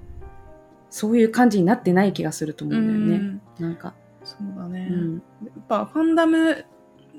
[0.90, 3.16] そういう感じになってない気がすると思うんだよね。
[3.18, 3.94] うんなんか、
[4.24, 4.88] そうだね。
[4.90, 5.14] うん。
[5.16, 6.66] やっぱファンダム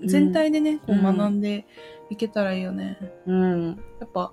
[0.04, 1.66] 全体でね、こううん学んで
[2.08, 2.98] いけたらいいよね。
[3.26, 3.66] うん。
[4.00, 4.32] やっぱ、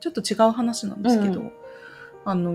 [0.00, 1.52] ちょっと違う話なんですけど、う
[2.24, 2.52] あの、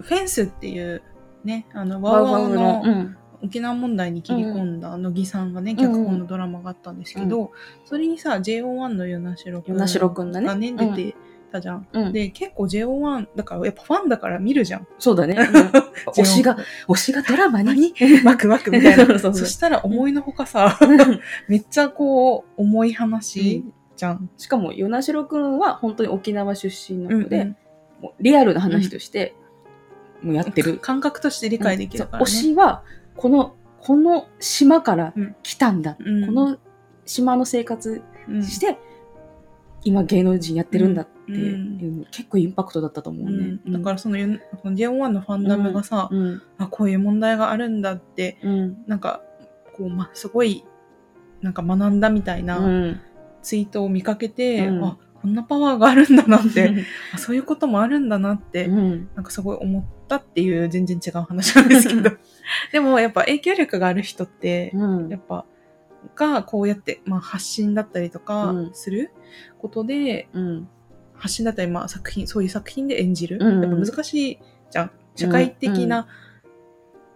[0.00, 1.02] フェンスっていう、
[1.44, 3.14] ね、あの、ワワウワウの。
[3.40, 7.52] 沖縄問題に切り込んだ乃木さんがね、ん脚本のドラマがあったんですけど、
[7.84, 11.16] それにさ、JO1 の与那城くん与那城くんだねがね、出て
[11.50, 11.86] たじゃん。
[11.92, 12.12] うん。
[12.12, 14.86] で、結構 JO1、だからやっぱファンだから見るじゃん。
[14.98, 15.36] そうだね。
[15.38, 16.56] うん推しが、
[16.86, 17.94] 推しがドラマに。
[18.24, 19.06] ワクワクみたいな。
[19.06, 20.78] そうそうそしたら思いのほかさ、
[21.48, 23.64] めっちゃこう、重い話
[23.96, 24.30] じゃん。
[24.36, 27.56] しかも、与那城くんは本当に沖縄出身の子で、うん
[28.00, 29.34] もうリアルな話として、
[30.22, 30.78] もうやってる。
[30.78, 32.24] 感覚として理解できるからね。
[32.24, 32.84] 推しは、
[33.16, 35.96] この、この島から来たんだ。
[35.98, 36.58] うんこの
[37.04, 38.78] 島の生活うんして、
[39.84, 41.78] 今芸能人やってるんだってうん。
[41.80, 43.58] いうの、結構インパクトだったと思うね。
[43.64, 43.72] うん。
[43.72, 49.22] だからそのゆその JO1 のファンダムがさ、うん、あこういう問題があるんだってうん、なんか
[49.76, 50.64] こう、ま、すごい
[51.40, 53.00] なんか学んだみたいなうん、
[53.42, 54.84] ツイートを見かけて、うん。
[54.84, 56.72] あこんなパワーがあるんだなって
[57.12, 62.10] あそういうこともあるんだなって、うん、なんかすごい思ったっていう全然違う話なんですけど。
[62.72, 65.08] でもやっぱ影響力がある人って、うん。
[65.08, 65.44] やっぱ
[66.14, 68.74] がこうやって、まあ、発信だったりとかうん。
[68.74, 69.10] する
[69.58, 70.68] ことで、うん、
[71.14, 74.38] 発信だったり、まあ、作品そういう作品で演じる、うんやっぱ難しい
[74.70, 74.90] じゃん。
[75.16, 76.06] 社会的な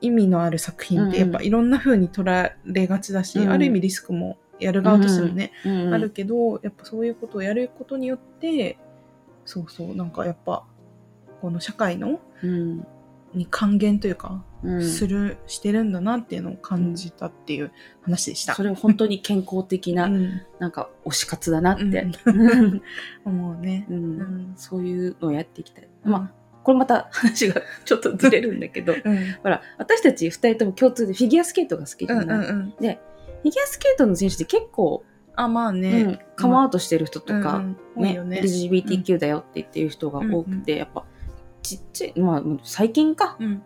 [0.00, 8.78] 意味のある作品ってやっぱいろんな風に取られがちだし、うんある意味リスクもやる側としてもね、うん、あるけどやっぱそういうことをやることによって
[9.44, 10.64] そうそうなんかやっぱ
[11.40, 12.86] この社会のうん、
[13.34, 18.54] に還元というか、うん、するしてるんだなっていうのを感じたっていう話でした。
[18.54, 20.42] それは本当に健康的な、うん。
[20.58, 22.06] なんか推し活だなって、
[23.24, 23.86] 思うね。
[23.90, 23.96] うん。
[23.96, 24.52] うん。
[24.56, 25.80] そういうのをやっていきた。
[25.80, 25.88] い。
[26.04, 29.32] まあ、これまた話がちょっとずれるんだけど、うん。
[29.42, 32.70] ほら、私たち二人とも共通でフィギュアスケートが好きじうんゃない、うんうん。
[32.70, 32.94] フィギュ
[33.50, 38.28] アスケートの選手って結構、あまあうんね、カムアウトしてる人とか、うんうん。
[38.28, 38.40] ね。
[38.42, 41.04] LGBTQ だよって言ってる人が多くて、やっぱ
[41.62, 43.62] ちっちゃい、まあ、最近か、うん。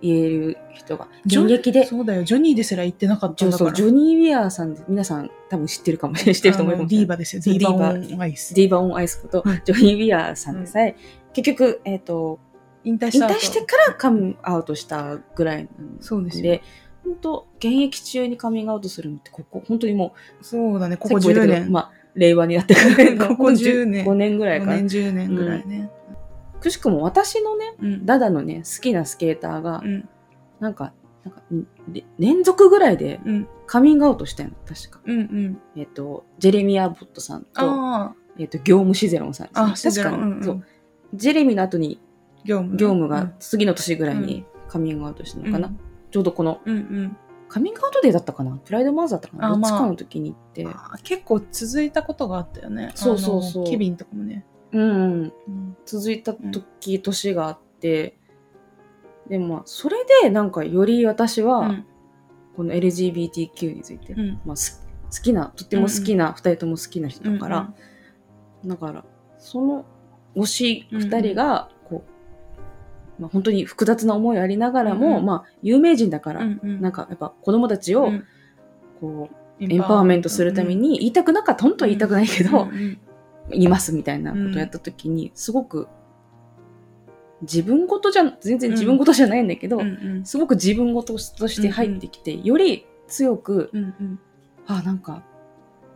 [0.00, 1.08] 言える人が。
[1.26, 2.22] 現役で、そうだよ。
[2.22, 3.72] ジョニーですら言ってなかったんだから。
[3.72, 6.42] ジョそうジョニー・ウィアーさんで、皆さん多分知ってるかもしれない。
[6.42, 7.42] ディーバですよ。
[7.44, 8.54] ディーバオンアイス。
[8.54, 10.96] ディーバ・オン・アイスこと、うんジョニー・ウィアーさんでさえ、
[11.32, 12.38] 結局、えっ、と、
[12.84, 16.44] 引引退してからカムアウトしたぐらいなんそうですよ。
[16.44, 16.62] で、
[17.04, 20.94] 本当現役中にカミングアウトするのって、ここ、本当にもそうだね。
[20.94, 21.72] う、ここ10さっきも言ったけど年。
[21.72, 24.86] まあ、令和になってから、 ここ10年5年ぐらい5かな年、。
[24.86, 25.90] 10年ぐらいね。
[26.60, 28.06] くしくも私のね、うん。
[28.06, 30.08] ダダのね、好きなスケーターが、うん。
[30.60, 30.92] なんか、
[31.24, 31.42] なんか、
[32.18, 33.48] 連続ぐらいでうん。
[33.66, 35.00] カミングアウトしたの、確か。
[35.04, 35.18] うん。
[35.18, 35.60] うん。
[35.76, 39.48] えっ、と、ジェレミア・ボットさんと、あえっ、と、業務シゼロンさん。
[39.48, 40.64] 確かに、うんうんそう。
[41.14, 42.00] ジェレミの後に
[42.44, 42.76] 業務。
[42.76, 45.68] 業務が次の年ぐらいにカミングアウトしたのかな。
[45.68, 47.16] うんちょうどこの、うんうん。
[47.48, 50.66] カミングアウトデーだったかなプライドマーズだったかなどっちかの時に行って。
[50.66, 52.92] あ結構続いたことがあったよね。
[52.94, 54.44] そうそうそうケビンとかもね。
[54.72, 54.80] うん。
[54.80, 55.32] うん。
[55.48, 55.76] うん。
[55.86, 58.18] 続いた時、年があって、
[59.28, 61.86] でもまあ、それでなんかより私は、うん。
[62.56, 64.40] この LGBTQ について、うん。
[64.44, 67.72] まあ、す好きな、とっても好きな、二人とも好きな人だから、
[68.66, 69.04] だから、
[69.38, 69.84] その
[70.36, 72.04] 推し二人が、こ
[73.18, 75.26] う、まあ、本当に複雑な思いありながらも、うんうん。
[75.26, 78.24] まあ、有名人だから、うんうん、なんかやっぱ子供たちを、うん。
[79.00, 82.68] こう、エンパワーメントするために言いたくなかった、本当は言いたくないけど、
[83.52, 85.88] いますみたいなことをやった時に、すごく、
[87.42, 89.80] 自分事じゃ、全然自分事じゃないんだけど、
[90.24, 93.78] すごく自分事として入ってきて、より強く、う
[94.66, 95.22] あ、なんか、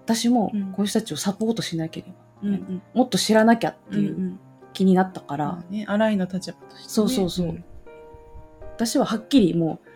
[0.05, 0.73] 私もうん。
[0.73, 2.09] こういう人たちをサポートしなけれ
[2.43, 2.59] ば、
[2.95, 4.41] もっと知らなきゃっていうん
[4.73, 7.62] 気になったから、まあね、荒いの立場としてね、そうそうそう。
[8.75, 9.88] 私ははっきりもう、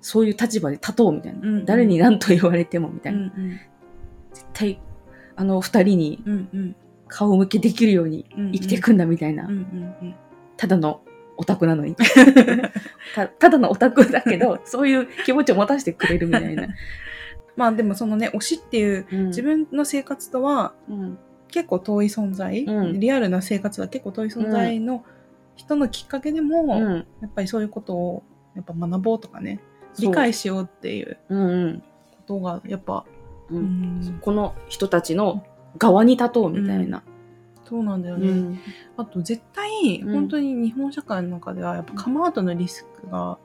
[0.00, 1.60] そういう立場で立とうみたいな。
[1.64, 3.30] 誰に何と言われてもみたいな。
[4.32, 4.80] 絶対、
[5.36, 6.74] あの二人に
[7.08, 9.48] 顔向けできるように生きていくんだみたいな。
[10.56, 11.02] ただの
[11.36, 11.96] オタクなのに。
[13.14, 16.68] たただのオタクだけど、そういう気持ちを持たせてくれるみたいな。
[17.56, 21.18] まあでもそのね推しっていう自分の生活とはうん、
[21.48, 23.00] 結構遠い存在、うん。
[23.00, 25.04] リアルな生活は結構遠い存在の
[25.56, 28.22] 人のきっかけでも、うん、やっぱりそういうことを
[28.56, 29.60] やっぱ学ぼうとかね
[29.98, 33.04] 理解しようっていうことがやっぱ、
[33.56, 34.00] ううん。
[34.00, 35.44] ん、この人たちの
[35.78, 37.02] 側に立とうみたいな。
[37.64, 38.58] そうなんだよね、うん。
[38.98, 40.12] あと絶対うん。
[40.12, 43.38] 本当に日本社会の中ではやっぱカムアウトのリスクが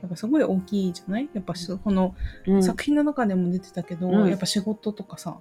[0.00, 1.28] やっぱすごい大きいじゃない？
[1.32, 2.14] やっぱしこの
[2.46, 2.62] うん。
[2.62, 4.28] 作品の中でも出てたけど、うん。
[4.28, 5.38] やっぱ仕事とかさ、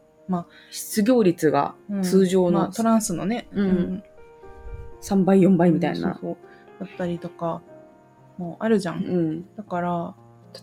[0.72, 2.02] 失業率がうん。
[2.02, 4.04] 通常のまあトランスのね、うん。
[5.02, 6.14] 3倍、4倍みたいな。
[6.14, 6.88] そうそう。
[6.88, 7.62] だったりとか
[8.38, 9.56] もうあるじゃん、うん。
[9.56, 10.16] だから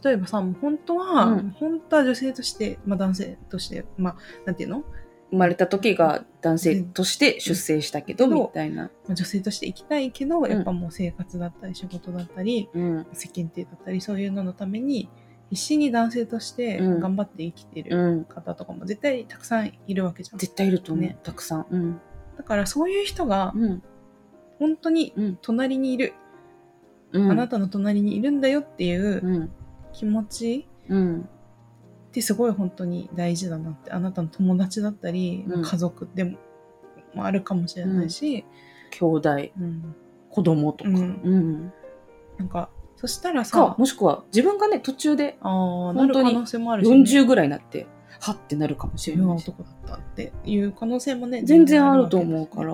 [0.05, 4.85] 例えばさもう本当は、うん本当は女性として、まあ、男性としてまあなんていうの、
[5.31, 8.85] 生まれた時が男性として出生したけど、うんみたいな。
[9.07, 13.07] まあ、女性として生きたいけど、やっぱもう生活だったり仕事だったりうん。
[13.13, 15.09] 世間体だったりそういうののために
[15.51, 18.25] 必死に男性としてうん頑張って生きてうるん。
[18.25, 20.39] 方とかも絶対たくさんいるわけじゃん。
[20.39, 20.97] 絶対いると。
[20.97, 21.67] ねたくさん。
[21.71, 22.01] うん。
[22.37, 23.83] だからそういう人がうん。
[24.59, 25.39] 本当にうん。
[25.41, 26.13] 隣にいる、
[27.13, 27.31] うん。
[27.31, 29.51] あなたの隣にいるんだよっていううん。
[29.93, 31.29] 気持ちうん。
[32.11, 36.39] ってすごい本当に大事だなってあなたの友達だったり、うん家族でも
[37.15, 38.45] もあるかもしれないし、
[38.91, 39.95] 兄弟、うん
[40.31, 40.91] 子供とか。
[40.91, 41.01] ううん
[41.67, 41.73] ん。
[42.39, 47.87] なんかそしたらかさ、もしくは自分がね、途中であーな本当にる可能性もあるし、ね、40ぐらいになって、
[48.21, 52.73] はってなるかもしれない男だったっていう可能性もね全然あると思うかわら。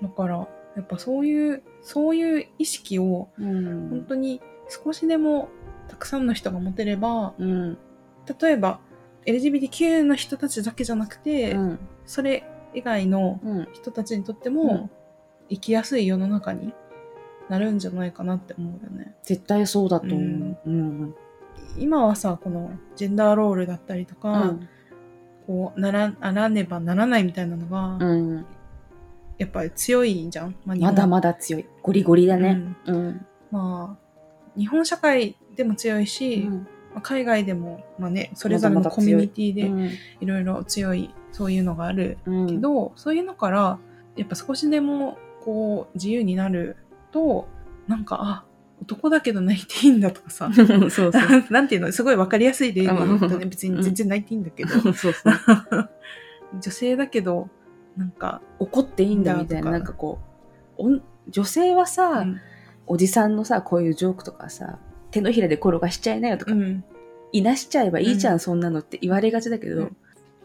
[0.00, 0.36] けだから
[0.76, 3.88] やっぱそういうそういう意識をうん。
[3.90, 5.48] 本当に少しでも
[5.88, 7.78] たくさんの人が持てればうん。
[8.40, 8.80] 例えば
[9.26, 11.78] LGBTQ の人たちだけじゃなくて、うん。
[12.06, 13.68] それ以外のうん。
[13.72, 14.90] 人たちにとってうんも
[15.50, 16.72] 生きやすい世の中に
[17.48, 19.14] なるんじゃないかなって思うよね。
[19.22, 20.58] 絶対そうだと思う。
[20.66, 21.14] うん。
[21.78, 24.68] 今はさこのジェンダーロールだったりとうか、ん。
[25.46, 28.46] こうならならねばならないみたいなのが、うん。
[29.38, 30.54] やっぱり強いじゃん。
[30.66, 31.66] まあまだまだ強い。
[31.82, 32.76] ゴリゴリだね。
[32.86, 33.26] うん。
[33.50, 36.54] まあ日本社会でも強いし、うん。
[36.94, 39.90] まあ海外でも、まあね、それぞれのコミュニティでうん。
[40.20, 42.46] いろいろ強いそういうのがあるうん。
[42.46, 43.78] けど、そういうのから
[44.16, 46.76] やっぱ少しでもこう自由になる
[47.12, 47.46] と
[47.86, 48.44] なんかあ
[48.80, 51.12] 男だけど泣いていいんだとかさ そうそう。
[51.50, 53.48] なんていうのすごいわかりやすい例で言うとねうん。
[53.50, 55.12] 別に全然泣いていいんだけど、そうそう。
[56.62, 57.48] 女性だけど
[57.96, 60.20] なんか、怒っていいんだみたいな、なんかこ
[60.78, 62.40] う、おん女性はさ、うん。
[62.86, 64.78] おじさんのさ、こういうジョークとかさ、
[65.10, 66.84] 手のひらで転がしちゃいなよとか、うん
[67.30, 69.96] いなしちゃえばいいじゃん、うんそんなのって言われがちだけど、うん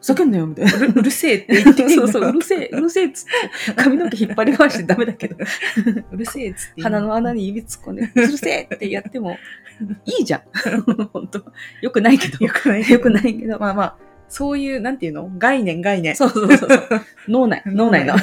[0.03, 0.88] 叫んなよみたいな。
[0.88, 3.26] うるせえって言ってそうそう、うるせえ、うるせえっつっ
[3.68, 5.38] て、髪の毛引っ張り回してダメだけど、
[6.11, 6.82] うるせえっつって。
[6.82, 9.38] 鼻の穴に指突っ込んで、うるせえってやっても、
[10.05, 10.41] いいじゃん。
[11.14, 11.45] 本当
[11.82, 12.45] よくないけど。
[12.45, 12.89] よくない。
[12.89, 13.57] よくないけど。
[13.59, 13.97] まあまあ、
[14.28, 15.32] そういう、なんていうの？
[15.38, 16.18] 概念概念。
[16.18, 16.82] そうそうそうそう。
[17.30, 18.16] 脳内、脳内の。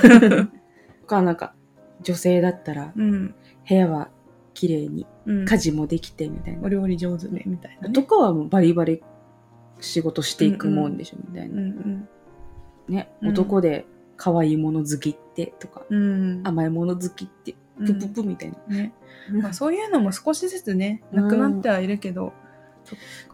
[1.07, 1.55] か、なんか、
[2.03, 3.35] 女性だったら、うん。
[3.67, 4.11] 部屋は
[4.53, 5.45] 綺麗に、うん。
[5.45, 6.63] 家事もできてみたいな。
[6.63, 7.95] お料理上手で、みたいな、ね。
[7.95, 9.03] とかはもうバリバリ
[9.81, 12.09] 仕事していくもんでしょ、みたいうんな。
[12.89, 15.99] ね、うん男で可愛いもの好きってとか、うん。
[15.99, 16.47] うん。
[16.47, 18.77] 甘いもの好きって、うんプププみたいな。
[18.77, 18.93] ね。
[19.33, 22.33] まあ そういうのも少しずつね、なくなってはいるけど、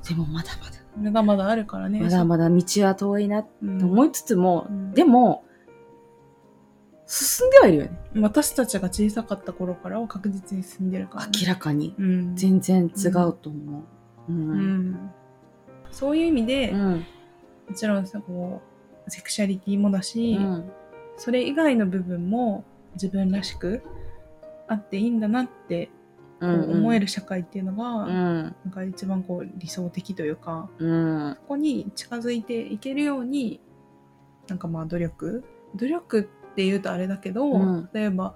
[0.09, 2.01] でもまだまだ、まだまだあるからね。
[2.01, 5.44] まだまだ道は遠いなとうん思いつつも、うんでも、
[7.07, 7.91] 進んではいるよね。
[8.21, 11.33] 私たちが小さかった頃からは確実に進んでるから、ね。
[11.41, 11.95] 明らかに。
[11.99, 12.37] うん。
[12.37, 13.85] 全然違うと思
[14.29, 14.33] う。
[14.33, 14.35] う。
[14.35, 15.11] うんん。
[15.93, 17.07] そういう意味で、うん。
[17.69, 18.61] もちろんさ、こ
[19.07, 20.71] う、セクシャリティもだし、うん。
[21.17, 23.83] それ以外の部分も自分らしく
[24.67, 25.89] あっていいんだなって
[26.41, 28.43] 思える社会っていうのが、うん。
[28.43, 31.35] なんか一番こう理想的というか、うん。
[31.37, 33.61] そこに近づいていけるように、
[34.49, 35.45] なんかまあ努力
[35.77, 38.35] 努力って言うとあれだけど、うん例えば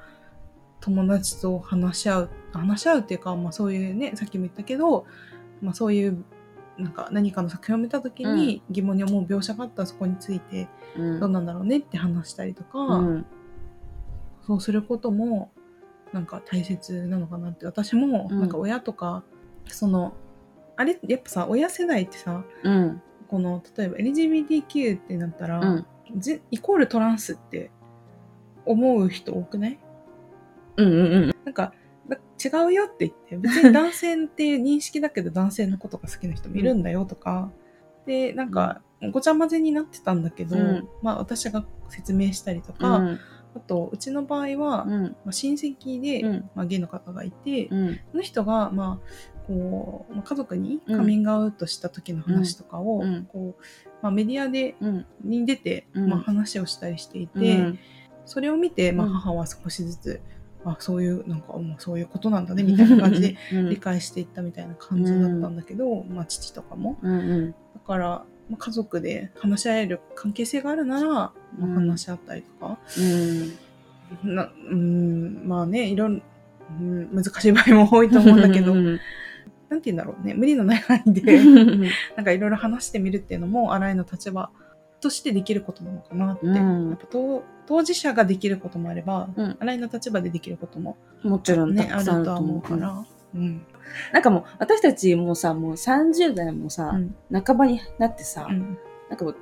[0.81, 5.07] 友達と話し合う、話し合うっていうか、まあそういうね、さっきも言ったけど、
[5.63, 6.25] まあそういう、
[6.79, 11.21] なんか何かの作品を見た時に疑問に思う描写があったらそこについてうん。
[11.21, 13.27] どうなんだろうねって話したりとか、うん。
[14.47, 15.51] そうすることも
[16.13, 19.23] なんか大切なのかなって私もうんなんか親とか、
[19.67, 20.15] その
[20.77, 23.03] あれやっぱさ親世代ってさうん。
[23.29, 25.85] この例えば LGBTQ ってなったら、
[26.51, 27.71] イコールトランスって
[28.67, 29.79] 思う人多くない？
[30.77, 30.87] うん。
[30.87, 30.93] う
[31.27, 31.35] ん。
[31.45, 31.73] なんか
[32.09, 37.51] だ違うよって言って別に男性っていう認識だけど男性のことが好きな人もいるんだよとか、
[38.07, 38.83] でなんか
[39.13, 43.19] ごちゃ混ぜになってたんだけど、うんまあ私が説明したりとうか、ん。
[43.53, 45.03] あとうちの場合は、うん。
[45.03, 48.01] まあ、親戚で、うんまあ、ゲイの方がいて、うん。
[48.13, 53.63] その人が、まあ、こうまあ家族にうんカミングアウトした時の話とかを、うんこう
[54.03, 55.07] まあ、メディアでうん。
[55.25, 57.79] に出て、うんまあ、話をしたりしていて、うん。
[58.25, 60.21] それを見て、まあ、うん母は少しずつ、
[60.65, 67.13] あそういうなんかもうそういうことなんだねみたいな感じでうん理解していったみたいな感じだったんだけど、まあ、父とかもうん。
[67.13, 67.51] うん。
[67.51, 67.57] だ
[67.87, 74.35] から、まあ、家族で話し合える関係性があるなら、まあ、うん話し合ったりとか、うん。
[74.35, 76.23] なうんまあねいろん、
[76.79, 79.01] うん、難しい場合も多いと思うんだけど、うん。
[79.71, 81.23] なんて言うんだろうね無理のない範囲で
[82.17, 84.51] なんかいろいろ話してみるっていうのも新井の立場
[85.01, 86.91] としてできることなのかなって、うん。
[86.91, 89.57] やっぱ当当事者ができることもあれば、うん。
[89.61, 93.05] 新井の立場でできることも、もちろんたね、あるとは思うから。
[93.35, 93.63] うん。
[94.13, 97.43] なんかもう、私たちもさ、もう30代もさう、ん。
[97.43, 98.79] 半ばになってさう、ん。
[99.09, 99.35] なんか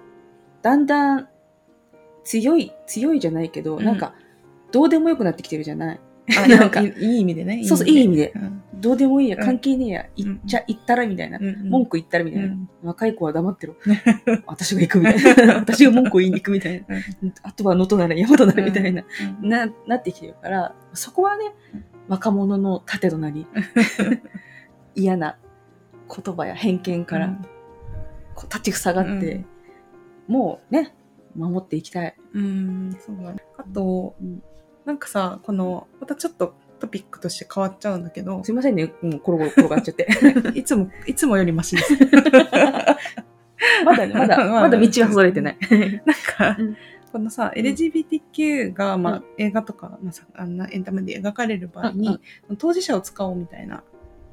[0.62, 1.28] だんだん
[2.24, 3.84] 強い、強いじゃないけど、うん。
[3.84, 4.14] なんか、
[4.72, 6.00] どうでもよくなってきてるじゃない？
[6.36, 6.80] あなんか。
[6.82, 7.64] いいいい意味でね。
[7.64, 8.32] そうそういい意味で。
[8.36, 11.38] うんどうでもいいや、うん関係ねえや、行っちゃ、行ったらみたいな。
[11.40, 12.46] うん文句言ったらみたいな。
[12.46, 13.76] うん若い子は黙ってろ。
[14.46, 15.54] 私が行くみたいな。
[15.60, 16.96] 私が文句を言いに行くみたいな。
[17.42, 19.04] あとは能登なら山となるみたいな、
[19.42, 23.46] うんな、なってきてるから、そこはねうん、若者の盾となり、
[24.94, 25.38] 嫌な
[26.08, 27.38] 言葉や偏見から
[28.34, 29.46] こう立ちふさがって、うん
[30.28, 30.94] もうね、
[31.34, 32.14] 守っていきたい。
[32.34, 33.38] うん、そうだね。
[33.56, 34.42] あと、うん
[34.88, 40.08] なんかさ、この、またちょっとトピックとして変わっちゃうんだけどす、いませんね、もうコロコロ転がっちゃって。
[40.54, 41.94] いつも、いつもよりマシです。
[43.84, 45.58] まだね、まだ、 まだ道はそれてない。
[45.70, 46.76] なんか、うん
[47.10, 52.20] このさ、うん LGBTQ が、まあうん映画とか、まあ、さあんなエンタメで描かれる場合うんに、
[52.58, 53.82] 当事者を使おうみたいな。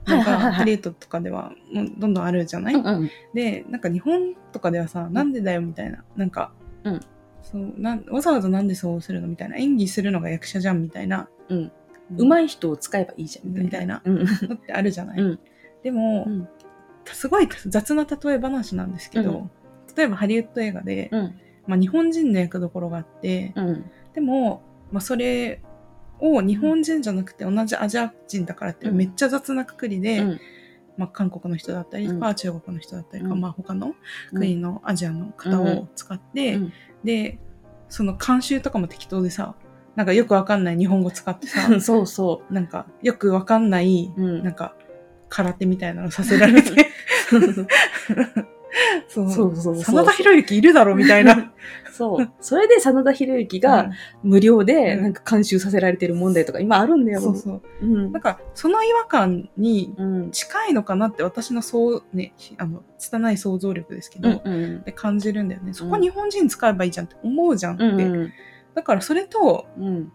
[0.06, 1.52] なんかハリウッドとかでは
[1.98, 6.04] どんどんあるじゃない、うんうんで、なんか日本とかではさ、なんでだよみたいな。
[6.16, 6.52] なんか、
[6.84, 7.00] うん
[7.41, 9.28] そうなんわざわざなんでそうするの？
[9.28, 9.56] みたいな。
[9.56, 11.30] 演技するのが役者じゃんみたいな。
[11.50, 11.72] うん
[12.12, 14.01] いうまい人を使えばいいじゃん、みたいな。
[14.06, 14.26] うん。
[14.26, 15.39] のってあるじゃない、うん。
[15.84, 16.47] でも、うん
[17.14, 19.47] すごい雑な例え話なんですけど、
[19.95, 21.39] 例えばハリウッド映画で、うん。
[21.68, 23.86] まあ、日本人の役どころがあって、うん。
[24.14, 25.62] でも、まあ、それ
[26.20, 28.95] を日本人じゃなくて同じアジア人だからってうん。
[28.95, 30.39] めっちゃ雑なくくりで、うん。
[30.97, 33.41] まあ、韓国の人だったりとか、うん中国の人だったりとか、うん。
[33.41, 33.93] まあ、他の
[34.34, 36.74] 国のアジアの方を使って、うん。
[37.03, 37.38] で
[37.88, 39.56] その監修とかも適当でさ
[39.96, 44.22] なんかよくわかんない日本語使ってさうん そうそなんかよくわかんない、う。
[44.22, 44.76] うんなんか
[45.30, 46.70] 空手みたいなのさせられて
[49.08, 51.54] そうそうそうそう真田広之いるだろみたいな。
[51.93, 52.30] そう。
[52.41, 53.89] それで真田広之が
[54.22, 57.22] 無料でうんなんか監修させられてる問題とか今あるんだよ。
[57.22, 57.62] そうそう。
[57.82, 58.20] うんだ。
[58.20, 60.32] から、その違和感にうん。
[60.32, 64.84] 近いのかなって私のそう、ね、あの、拙い想像力ですけど、うんうん。
[64.84, 65.74] で感じるんだよね。
[65.74, 67.84] そこ日本人使えばいいじゃんって思うじゃんって。
[67.86, 68.34] うんうん。
[68.76, 70.11] だからそれと、うん。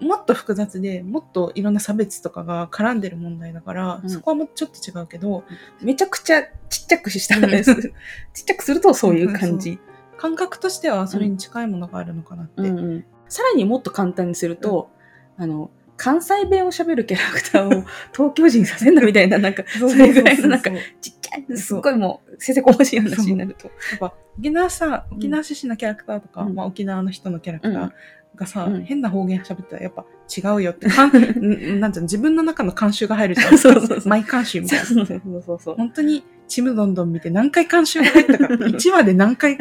[0.00, 5.44] もっと複雑で、もっといろんな差別とかが絡んでる問題だから、うんそこはもうちょっと違うけど、
[5.80, 7.74] めちゃくちゃちっちゃくしたらです。
[8.32, 9.78] ちっちゃくするとそういう感じ。
[10.16, 12.62] 感覚としてはそれに近いものがあるのかなって。
[12.62, 13.04] うんうん。
[13.28, 14.90] さらにもっと簡単にすると、
[15.36, 20.70] あの、関西弁を喋るキャラクターを東京人にさせんなみたいな、なんか、そそれぐらいのなんか
[21.00, 21.13] ち
[21.56, 23.70] すっごいもう、せせこましい話になると。
[23.98, 27.92] ぱ沖縄さ、沖縄出身のキャラクターとか、うんまあ、沖縄の人のキャラクター
[28.36, 30.04] がさ、うん変な方言喋ったらやっぱ
[30.36, 31.12] 違うよって、かんん
[31.80, 33.56] なんていうの自分の中の慣習が入るじゃん。
[33.58, 34.84] そうそうそうマイ慣習みたいな。
[34.84, 35.74] そうそうそう。
[35.76, 39.56] 本当にちむどんどん見て何回慣習が入ったか、 1話で何回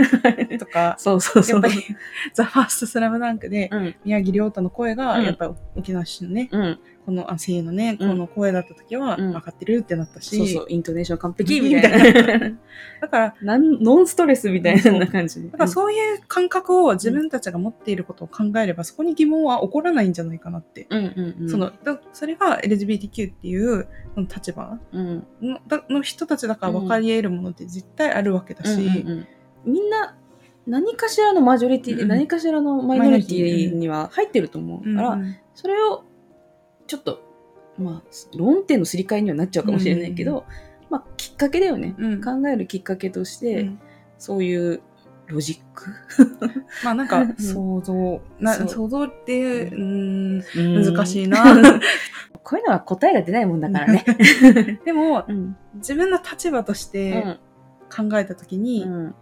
[0.57, 1.61] とか、そうそうそう。
[1.61, 1.83] やっぱり、
[2.33, 3.95] ザ・ファーストスラムダンクで、うん。
[4.05, 6.79] 宮城亮太の声が、うんやっぱり沖縄出身のね、うん。
[7.05, 12.39] このあ声優のね、うんこの声だった時は、うん分かってるってなったし、そうそう、イントネーション完璧みみたたいいな。
[13.01, 15.43] だから、なんノンストレスみたいな感じ。
[15.51, 20.87] だからそういう感覚を自分たちが持っていることを考えれば、そこに疑問は起こらないんじゃないかなって。
[20.89, 21.49] うんうんうん。
[21.49, 29.27] そのだそれが LGBTQ っていうその立場うん、のだの人たちだから分かり得るものって絶対あるわけだし、うんうんうん
[29.65, 30.17] みんな
[30.67, 36.03] 何かしらのマジョリティでうん何かしらのマイノリティには入ってると思うから、うんそれを
[36.87, 37.21] ちょっと
[37.77, 40.45] まあ論点のすり替えにはなっちゃうかもしれないけど、
[40.89, 42.21] まあきっかけだよね、うん。
[42.21, 43.79] 考えるきっかけとして、うん。
[44.17, 44.81] そういう
[45.27, 45.89] ロジック、
[46.83, 51.43] まあなんか 想像、な想像っていう、うん、難難しいな。
[52.43, 54.03] こういうのは答えが出ないもんだからね。
[54.85, 55.55] でもうん。
[55.75, 57.37] 自分の立場として
[57.89, 59.15] 考えた時に、うん。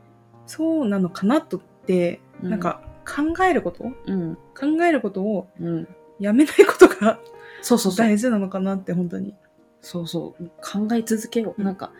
[0.47, 2.49] そうなのかなとって、うん。
[2.49, 3.85] なんか考えること？
[4.07, 4.35] うん。
[4.59, 5.87] 考えることをうん。
[6.19, 7.19] やめないことが
[7.61, 8.07] そうそうそう。
[8.07, 9.35] 大事なのかなって本当に。
[9.81, 10.51] そうそう。
[10.61, 11.65] 考え続けよう、うん。
[11.65, 11.91] なんか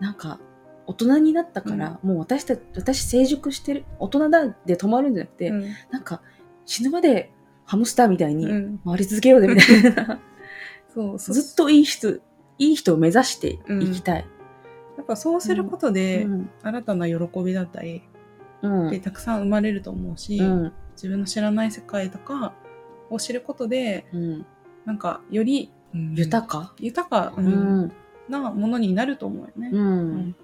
[0.00, 0.40] なんか
[0.86, 5.64] 大人になったから、もう私た私成熟してる大人だで止まるんじゃなくて、うん。
[5.90, 6.22] なんか
[6.66, 7.32] 死ぬまで
[7.64, 8.78] ハムスターみたいにうん。
[8.84, 10.20] 回り続けようぜみたいな、
[10.92, 12.16] そうそうずっといい人
[12.58, 14.26] いい人を目指していきたい、
[14.96, 16.50] やっぱそうすることで、うん。
[16.62, 18.02] 新たな喜びだったり
[18.62, 18.88] うん。
[18.88, 20.72] ってたくさん生まれると思うし、うん。
[20.94, 22.54] 自分の知らない世界とか
[23.10, 24.46] を知ることでうん
[24.84, 27.92] なんかより、豊か、豊か、ううんん
[28.28, 29.70] なものになると思うよね。
[29.72, 30.36] うんん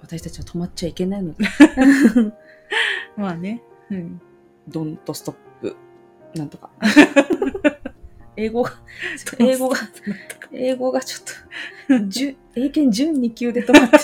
[0.00, 1.44] 私たちは止まっちゃいけないので
[3.16, 3.62] まあね。
[3.90, 4.20] うん、
[4.68, 5.76] ドンとストップ
[6.34, 6.70] なんとか
[8.36, 8.72] 英語が
[9.38, 9.76] 英語が
[10.52, 13.98] 英語がちょっと、じゅ英検準2級で止まって。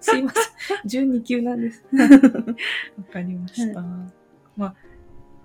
[0.00, 0.88] すいません。
[0.88, 1.84] 準2級なんです。
[1.92, 3.82] わかりました。
[4.56, 4.74] まあ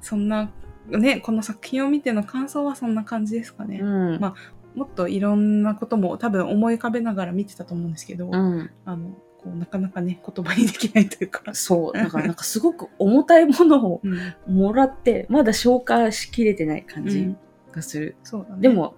[0.02, 0.52] そんな
[0.88, 3.80] ねこの作品を見ての感想はそんな感じですかね。
[3.82, 4.20] うん。
[4.20, 4.36] ま
[4.76, 8.72] もっといろんなことも多分思い浮かべながら見てたと思うんですけど、うん。
[8.86, 9.10] あの
[9.44, 11.42] こうなかなかね言葉にできないというか。
[11.54, 11.98] そう。
[11.98, 14.02] だからなんかすごく重たいものを
[14.48, 17.38] うんもらって、まだ消化しきれてない感じうん
[17.72, 18.16] がする。
[18.24, 18.62] そうだね。
[18.62, 18.96] でも、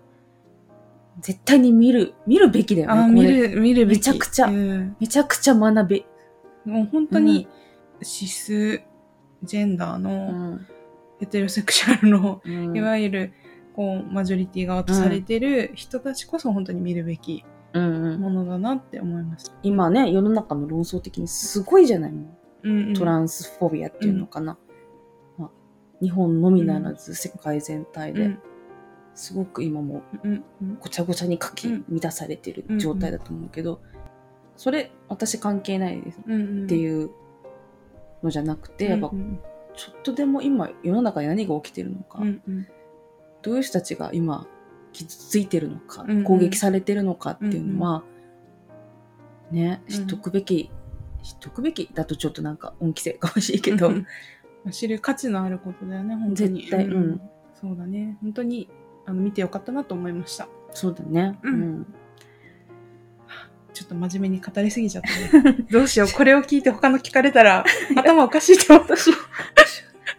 [1.22, 3.14] 絶対に見る、見るべきだよね。
[3.14, 6.06] 見る見るべきめちゃくちゃうんめちゃくちゃ学べ。
[6.66, 7.48] もう本当に
[8.02, 8.82] シス
[9.44, 10.68] ジェンダーうのん。
[11.24, 12.76] ヘテロセクシャルの、うん。
[12.76, 13.34] いわゆる
[13.76, 17.44] こうマジョリティ側とされてる人たちこそ本当に見るべき
[17.74, 18.20] うんうん。
[18.20, 19.56] ものだなって思います。
[19.64, 22.38] 今ね、世の中の論争的にすごいじゃないもん。
[22.64, 22.94] うんうん。
[22.94, 24.58] トランスフォビアっていうのかな。
[25.38, 25.50] まあ、
[26.02, 28.40] 日本のみならず世界全体で、うん。
[29.16, 33.80] すごく今もうんうんごちゃごちゃに書きうん乱されてる状態だと思うけど、
[34.56, 37.12] それ私関係ないですうんうんっていう
[38.24, 39.40] のじゃなくて、やっぱうんうん
[39.76, 42.68] ちょっとでも今世の中に何が起きてるのか、うんうん。
[43.42, 44.48] どういう人たちが今
[44.92, 46.24] 傷ついてるのか、うんうん。
[46.24, 48.04] 攻撃されてるのかっていうのは、
[49.52, 49.94] ね、うん。
[49.94, 50.70] 知っとくべき、
[51.24, 53.92] 知っとくべきだとちょっとなんか恩着せかもしいけど、
[54.72, 56.62] 知る価値のあることだよね本当に。
[56.62, 57.22] 絶対うん。
[57.60, 58.18] そうだね。
[58.22, 58.70] 本当に
[59.06, 60.48] あの見てよかったなと思いました。
[60.72, 61.38] そうだね。
[61.44, 61.86] うん。
[63.74, 65.66] ちょっと真面目に語りすぎちゃったね。
[65.72, 66.10] どうしよう。
[66.10, 67.66] これを聞いて他の聞かれたら
[67.98, 68.96] 頭おかしいった。
[68.96, 69.12] し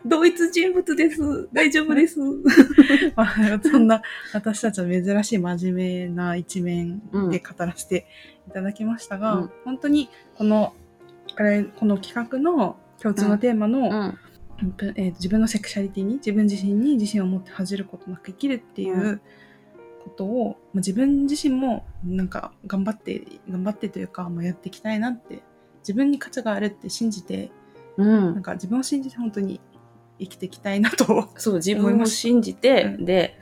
[0.07, 1.49] 同一人物です。
[1.53, 2.19] 大丈夫です。
[3.17, 4.03] まあそんな
[4.33, 7.01] 私たちの珍しい真面目な一面
[7.31, 8.07] で語らせて
[8.47, 10.75] いただきましたが、うん本当にこの
[11.79, 14.19] この企画の共通のテーマの、うん。
[14.61, 19.21] えーと自分のセクシャリティに自分自身に自信を持って恥じることなく生きるっていうう
[20.05, 25.43] ことを、まあ自分自身もなんか頑張って、頑張ってというか、まあ、やっていきたいなって、
[25.81, 27.51] 自分に価値があるって信じて、
[27.97, 28.43] うなんん。
[28.43, 29.61] か自分を信じて本当に
[30.19, 31.29] 生きていきたいなと。
[31.37, 33.39] そう、自分を信じて、うんで、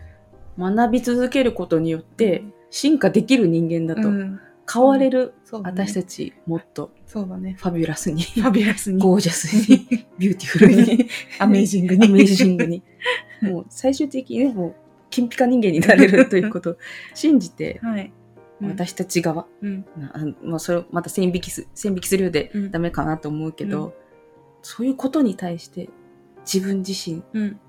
[0.59, 4.41] 学び続けることによって、進化できる人間だと、うん
[4.73, 7.57] 変われるね私たち、もっとそうだね。
[7.59, 8.99] fabulous に、 fabulous に。
[9.01, 9.87] ゴージャスに、
[10.19, 11.09] ビューティフルに、
[11.41, 12.07] amazing に。
[12.07, 12.83] amazingに。
[13.43, 14.75] もう最終的にね、もう、
[15.11, 16.77] 金ピカ人間になれるということを
[17.13, 18.13] 信じて、はい。
[18.63, 19.85] うん、私たち側、うん。
[20.43, 23.93] まあ、それをまた線引きす、線引きするようでうんダメかなと思うけど、うん
[24.63, 25.91] そういうことに対して
[26.51, 27.61] 自分自身、うん。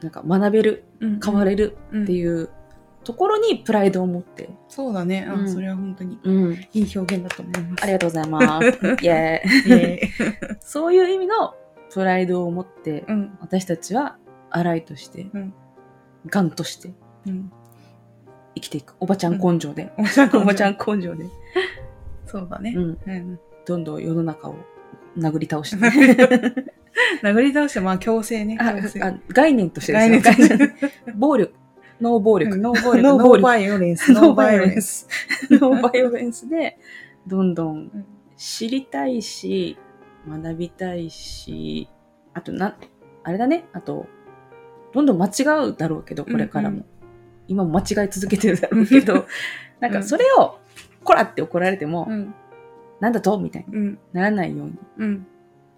[0.00, 1.20] なんか学べる、うん。
[1.20, 2.48] 変われるうんっていう
[3.04, 5.26] ところにプライドを持って、そうだね。
[5.28, 6.52] あ、うんそれは本当にうん。
[6.72, 7.82] いい表現だと思います。
[7.82, 8.66] ありがとうございます。
[8.66, 10.00] イェーイ
[10.60, 11.54] そういう意味の
[11.92, 13.04] プライドを持って。
[13.40, 14.16] 私たちは、
[14.50, 15.54] 荒いとして、うん
[16.26, 16.92] ガンとして
[17.26, 17.52] うん。
[18.54, 18.94] 生きていく。
[19.00, 19.92] おばちゃん根性で。
[20.34, 20.76] おばちゃん。
[20.78, 21.26] 根性で。
[22.26, 22.74] そうだね。
[23.66, 24.54] どんどん世の中を
[25.18, 26.64] 殴り倒して。
[27.22, 28.56] 殴り倒して、まあ、強制ね。
[28.60, 29.02] あ強制。
[29.02, 31.12] あ概念としてです概よ念として。
[31.14, 31.54] 暴力。
[32.00, 32.56] ノー暴力。
[32.56, 33.02] ノー暴力。
[33.02, 36.78] no violence。no violence。no violence で、
[37.26, 39.78] どんどんうん知りたいし、
[40.28, 41.88] 学びたいし、
[42.34, 42.76] あとな、
[43.22, 44.06] あれだね、あと、
[44.92, 45.30] どんどん間違
[45.68, 46.76] うだろうけど、これからも。
[46.76, 46.84] うんう
[47.48, 49.26] 今も間違い続けてるだろうけど、
[49.80, 50.58] なんかそれを、
[51.04, 52.34] こらって怒られても、うん。
[53.00, 53.38] なんだと？
[53.38, 53.98] みたいにうん。
[54.12, 54.74] ならないように。
[54.98, 55.26] うん。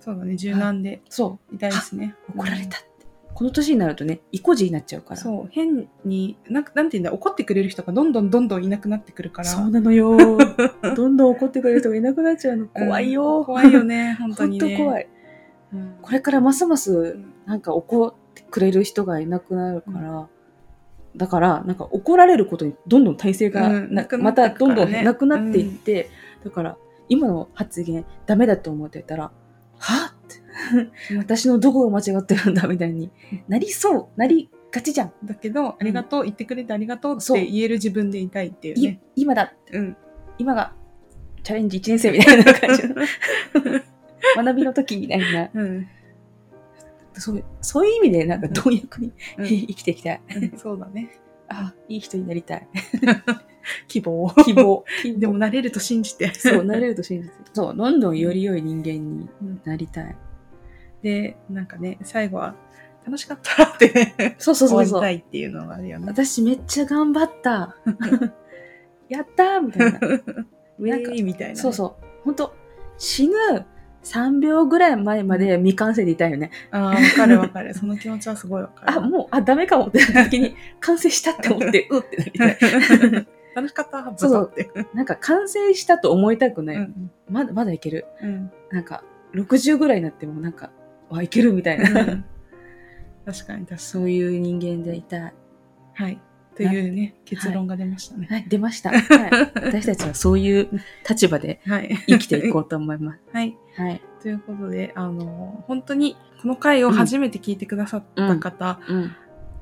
[0.05, 0.37] そうだね。
[0.37, 2.15] 柔軟でそいたいですね。
[2.29, 3.07] う、怒られたって。
[3.33, 5.21] この年になるとね、意固地になっちゃうから。
[5.21, 9.49] そう、変に、なんかなんていうんだ、怒ってくれる人がどんどんどんどんいなくなってくるから。
[9.49, 10.19] そうなのよ。
[10.95, 12.67] どんどん怒ってくれる人がいなくなっちゃうの。
[12.67, 13.39] 怖いよ。
[13.39, 14.77] うん怖いよね、 本当本にね。
[14.77, 15.09] 当怖い。
[15.73, 15.95] うん。
[16.03, 20.29] これからますますうんなんか怒ってくれる人がいなくなるから、
[21.17, 26.11] だから、なんか怒られることにどんどん体制がうんななくなまたどんどんなくなっていって、
[26.45, 26.77] だから、
[27.09, 29.33] 今の発言ダメだと思ってたら、
[29.85, 30.07] は？
[30.07, 33.11] って、私のどこが間違ってるんだみたいに
[33.49, 35.12] なりそう、なりがちじゃん。
[35.24, 39.01] だけど、ありがとう、言ってくれてありがとうって言える自分でいたいっていういね。
[39.16, 39.97] 今だ、うん。
[40.39, 40.72] 今が
[41.43, 42.95] チャレンジ1年生みたいな感じの
[44.43, 45.89] 学びの時みたいな、うん。
[47.12, 50.20] そういうそういう意味でなんか貪欲にうん生きていきたい。
[50.37, 51.20] うんそうだね。
[51.49, 52.68] あ、いい人になりたい。
[53.89, 54.33] 希望。
[54.45, 54.85] 希望。
[55.03, 56.33] 希望でも、慣れると信じて。
[56.35, 57.35] そう、なれると信じて。
[57.53, 60.17] そう、どんどんより良い人間にうんなりたい。
[61.03, 62.55] で、なんかね、最後は、
[63.05, 65.01] 楽しかったってね、そうそうそうそう。
[65.01, 66.07] 終わりたいっていうのがあるよね。
[66.07, 67.77] 私めっちゃ頑張った。
[69.11, 69.99] やったーみたいな。
[70.79, 71.57] ウェーイみたいなね。
[71.57, 72.05] そうそう。
[72.25, 72.55] 本当
[72.97, 73.35] 死ぬ
[74.05, 76.51] 3秒ぐらい前まで未完成でいたいよね。
[76.71, 77.75] ああ、わかるわかる。
[77.75, 78.99] その気持ちはすごいわかる。
[78.99, 82.59] あ、もう、あ、ダメかもってなった時に、完成したって思って、うってなりたい。
[83.55, 84.71] 楽しかった、そうそうって。
[84.95, 86.77] なんか完成したと思いたくない。
[86.77, 88.07] うんまだ、まだいける。
[88.23, 90.71] うんなんか、60ぐらいになってもなんか、
[91.09, 92.01] わ、いけるみたいな。
[92.01, 92.25] うん
[93.25, 93.79] 確かに確かに。
[93.81, 95.35] そういう人間でいたい。
[95.95, 96.21] はい。
[96.57, 98.29] というね、結論が出ましたね。
[98.31, 98.91] はい、出ました。
[98.95, 99.01] はい、
[99.55, 100.69] 私たちはそういう
[101.09, 101.97] 立場ではい。
[102.07, 103.21] 生きていこうと思います。
[103.33, 103.57] はい。
[103.77, 104.01] はい。
[104.23, 109.13] ということで、あの、本当にこの回を初めて聞いてくださった方うん。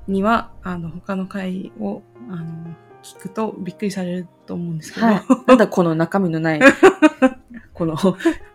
[0.09, 2.45] には、あの、他の回を、あの、
[3.03, 5.22] 聞くとびっくりされると思うんですけど、はい。
[5.46, 6.61] なんだこの中身のない、
[7.74, 7.96] この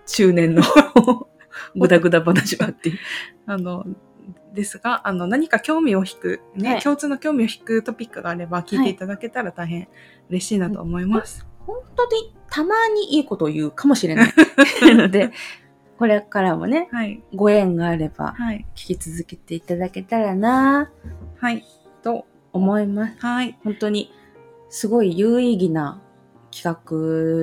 [0.06, 0.64] 中年の
[1.76, 3.00] ぐだぐだ話はっていう。
[3.46, 3.86] あの、
[4.54, 9.88] ですが、あの、何か興味を引く、ね、はい共通の興味を引くトピックがあれば聞いていただけたら大変
[10.30, 11.46] 嬉しいなと思います。
[11.66, 14.34] 本当にたまにいいことを言うかもしれない。
[14.82, 15.32] の で、
[15.98, 17.22] これからもね、はい。
[17.34, 18.66] ご縁があればはい。
[18.76, 20.90] 聞き続けていただけたらな
[21.40, 21.66] はい。
[22.02, 23.18] と、思います。
[23.20, 23.58] はい。
[23.64, 24.12] 本当に
[24.70, 26.02] すごい有意義な
[26.52, 26.64] 企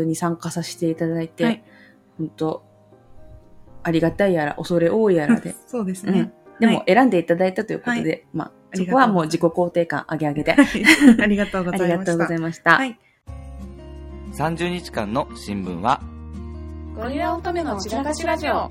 [0.00, 1.64] 画に参加させていただいて、はい。
[2.18, 2.62] 本当
[3.82, 6.12] ありがたいやら恐れ多いやらで、 そうですね。
[6.12, 6.32] うん。
[6.60, 10.52] でも選んんでいただいたということで、まあ、ありがとうそこはもう自己肯定感上げ上げで。
[11.22, 11.94] ありがとうごあざいました。
[11.94, 12.34] りがとうござ。
[12.34, 12.70] いました。
[12.76, 12.98] はい。
[14.34, 16.00] 30日間の新聞は
[16.96, 18.70] ゴリラ乙女の散らかしラジオ。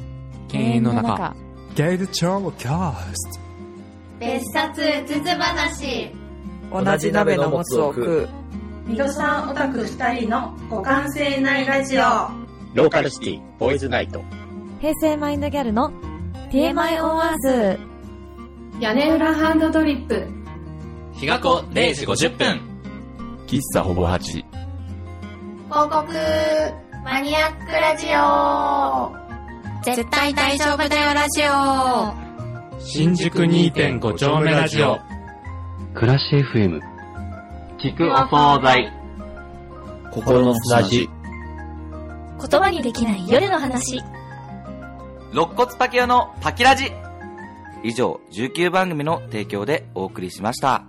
[0.50, 1.36] 犬猿の中。
[1.76, 3.40] ゲイルチョーキャスト。
[4.20, 6.12] 別冊うつつ話。
[6.72, 8.30] 同じ鍋のもつを食う
[8.86, 12.02] ミドさんオタク二人の互換性ないラジオ。
[12.74, 14.22] ローカルシティ、ボーイズナイト。
[14.82, 15.92] 平成マインドギャルの
[16.52, 17.80] TMI on Earth
[18.82, 20.28] 屋根裏ハンドドリップ。
[21.14, 22.62] 日が子0時50分。
[23.48, 24.46] 喫茶ほぼ8広
[25.70, 26.06] 告
[27.06, 29.24] マニアックラジオ。
[29.84, 32.80] 絶対大丈夫だよラジオ。
[32.82, 35.00] 新宿2.5丁目ラジオ。
[35.94, 36.93] 暮らし FM。
[37.84, 38.94] 聞くお惣菜。
[40.10, 41.10] 心の砂地。
[42.40, 44.02] 言葉にできない夜の話。
[45.34, 46.94] 肋骨パキオのパキラジ。
[47.84, 50.86] 以上、19番組の提供でお送りしました。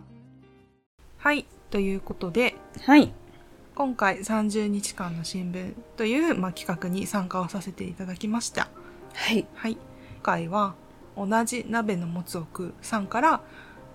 [1.19, 1.47] はい。
[1.73, 3.13] ということで、はい。
[3.75, 8.69] 今回30日間の新聞という、まあ、企画に参加をさせていただきました。
[9.15, 9.45] はい。
[9.57, 9.73] はい。
[9.73, 9.81] 今
[10.23, 10.77] 回は、
[11.17, 13.41] 同じ鍋のもつを食うさんから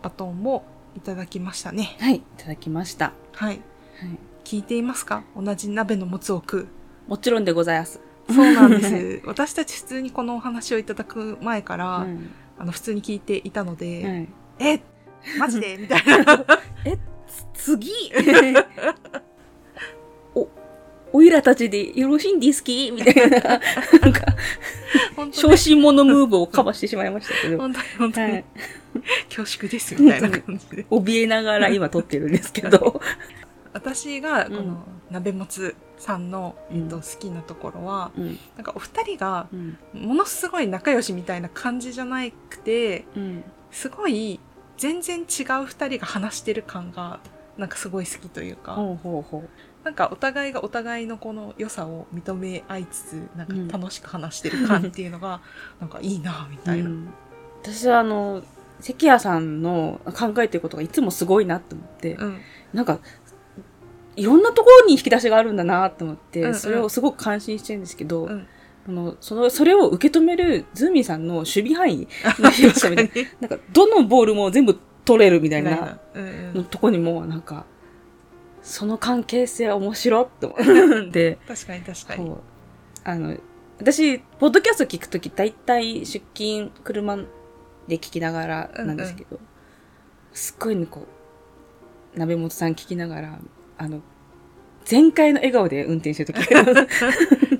[0.02, 0.66] バトンを
[0.96, 1.96] いただきましたね。
[2.00, 2.16] はい。
[2.18, 3.14] いただきました。
[3.34, 3.62] はい。
[4.00, 4.18] はい。
[4.44, 5.24] 聞いていますか？
[5.36, 6.68] 同じ鍋のもつを食う。
[7.10, 8.00] もちろんでございます。
[8.30, 9.22] そうなんです。
[9.28, 12.30] 私たち普通にこのお話をいただく前から、うん
[12.62, 14.28] あの普通に聞いていたので、はい
[14.60, 14.82] え
[15.38, 15.78] マジで？
[15.78, 16.46] みたいな。
[17.54, 17.92] 次？
[18.14, 18.20] お、
[21.12, 24.36] おいらたちでよろしいんですきみたいな、なんか、
[25.32, 28.45] 小に、心者ムーブをかましてしまいましたけど、本当に本当に、はい。
[29.30, 30.86] 恐縮ですみたいな感じで。
[30.89, 33.01] 怯えながら今撮ってるんですけど、
[33.74, 34.68] 私がこうん。
[34.68, 36.84] の鍋もつさんの、うん。
[36.84, 44.39] えっと、好きなところは、うん、なんかお二人がうん、ものすごい仲良しみたいな感じじゃなくて、うん、すごい
[44.78, 47.20] 全然違う二人が話してる感が
[47.57, 49.49] なんかすごい好きというか、ほうほうほう。
[49.84, 55.42] なんかお互いがお互いのこの良さを認め合いつつなうんんか楽しく話してる感っていうのが
[55.80, 57.10] なんかいいなみたいな、うん。
[57.62, 58.44] 私はあの、
[58.82, 62.40] 関谷さんの考えてることがいつもすごいなって思って、うん。
[62.74, 63.00] なんか、
[64.16, 66.56] いろんなところに引き出しがあるんだなって思って、うんうん。
[66.56, 68.48] それをすごく感心してるんですけど、うん。
[68.88, 72.08] あのそのそれを受け止めるズーミンさんの守備範囲
[72.40, 73.48] の広さみたいな。
[73.48, 76.00] なんか、どのボールも全部取れるみたいな
[76.70, 77.66] とこにも、なんか、
[78.62, 82.36] その関係性面白って思って、 確かに確かに。
[83.03, 83.38] あの、
[83.80, 87.16] 私、ポッドキャスト聞くとき、大体出勤、車
[87.88, 89.39] で聞きながらなんですけど、
[90.34, 91.07] すっごいね、こ
[92.16, 93.39] う、鍋本さん聞きながら、
[93.78, 94.01] あの、
[94.86, 96.62] 全開の笑顔で運転してるときが。
[96.62, 96.88] あ る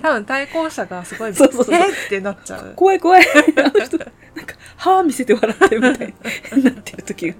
[0.02, 1.74] 多分対向車がすごい そうそうそう。
[1.74, 2.72] えっってなっちゃう。
[2.74, 3.24] 怖い怖い。
[3.56, 4.08] あの人、なん
[4.46, 6.14] か、歯見せて笑ってるみたい
[6.56, 7.36] になってるときが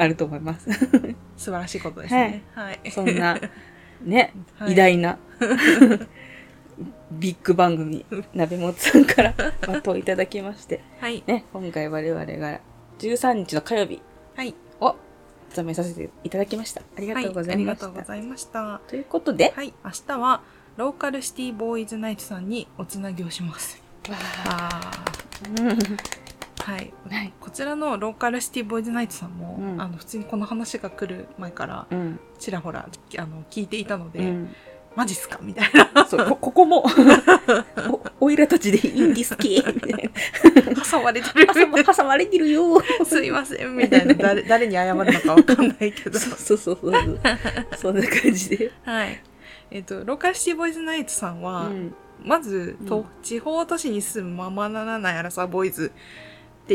[0.00, 0.70] あると思います。
[1.36, 2.42] 素晴らしいことですね。
[2.54, 3.38] はい、そんな、
[4.00, 4.72] ね、 はい。
[4.72, 5.18] 偉大な、
[7.12, 9.34] ビッグ番組、鍋本さんから
[9.66, 11.22] バトンいただきまして、はい。
[11.26, 12.60] ね、今回我々が
[12.98, 14.00] 13日の火曜日
[14.36, 14.54] はい。
[14.80, 14.96] を
[15.50, 16.80] 務めさせていただきました。
[16.96, 17.86] ありがとうございました。
[17.88, 18.80] はい、ありがとうございました。
[18.88, 19.74] ということで、はい。
[19.84, 20.40] 明日は
[20.78, 23.82] ローカルシティボーイズナイトさんにおつなぎをします。
[24.46, 25.62] あー。
[25.62, 25.78] うん
[26.62, 32.20] はい、はいこちらのローカルシティボーイズナイトさんも、うんあの普通にこの話が来る前からうん。
[32.38, 32.88] ちらほら
[33.18, 34.54] あの聞いていたので、うん。
[34.96, 35.38] マジっすか？
[35.40, 36.84] みたいなそう、こ、ここも、
[38.20, 40.82] お、おいらたちでいいんですけみたいな。
[40.84, 41.46] 挟まれてる
[41.84, 42.82] 挟まれてるよ。
[43.04, 47.20] すいませんみたいな誰誰に謝るのかわかんないけどそうそうそうそう。
[47.76, 48.72] そんな感じで。
[48.84, 49.22] はい
[49.70, 51.94] えっ、とローカルシティボーイズナイトさんは、うん
[52.24, 55.92] まず、とうん地方都市に住むままならないアラサーボーイズ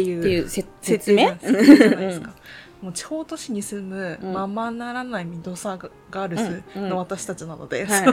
[0.01, 0.49] っていう
[0.81, 1.31] 説明？
[1.31, 2.33] 定じゃない設定じゃないですか。
[2.81, 6.83] もう地方都市に住むうんままならないミドサーガールズうん。
[6.83, 6.89] うん。
[6.89, 8.05] の私たちなので、はい。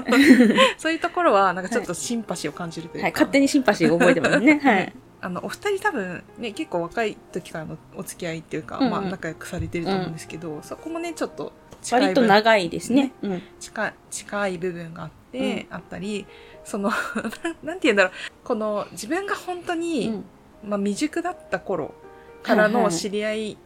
[0.79, 0.93] そう。
[0.93, 4.61] いうところはなんかちょっとシンパシーを感じるというか、はい、勝手にシンパシーが覚えてますね。
[4.63, 4.93] はい。
[5.21, 8.91] あのお二人多分ね結構若い時からのお付き合いっていうか、うんうん。
[8.91, 11.53] まあ、仲良くされてると思うんですけど、そこもねちょっと
[11.83, 13.13] 近い割と部分長いですね。
[13.23, 13.43] うん。
[13.61, 16.27] 近い近い部分があって、あったり
[16.65, 16.91] その
[17.63, 18.13] なんて言うんだろう。
[18.43, 20.25] この自分が本当に、うん
[20.65, 21.95] まあ、未熟だった頃
[22.43, 23.59] からの知り合い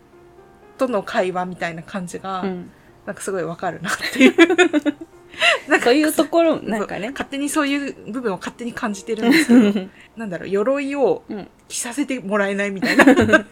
[0.78, 2.70] との会話みたいな感じが、うん。
[3.06, 4.34] なんかすごいわかるなっていう
[5.70, 7.10] なんかそういうところ、なんかね。
[7.10, 13.04] 勝手にそういう部分を勝手に感じてるんですけどなんだろう鎧をうん着させてもらえないみたいな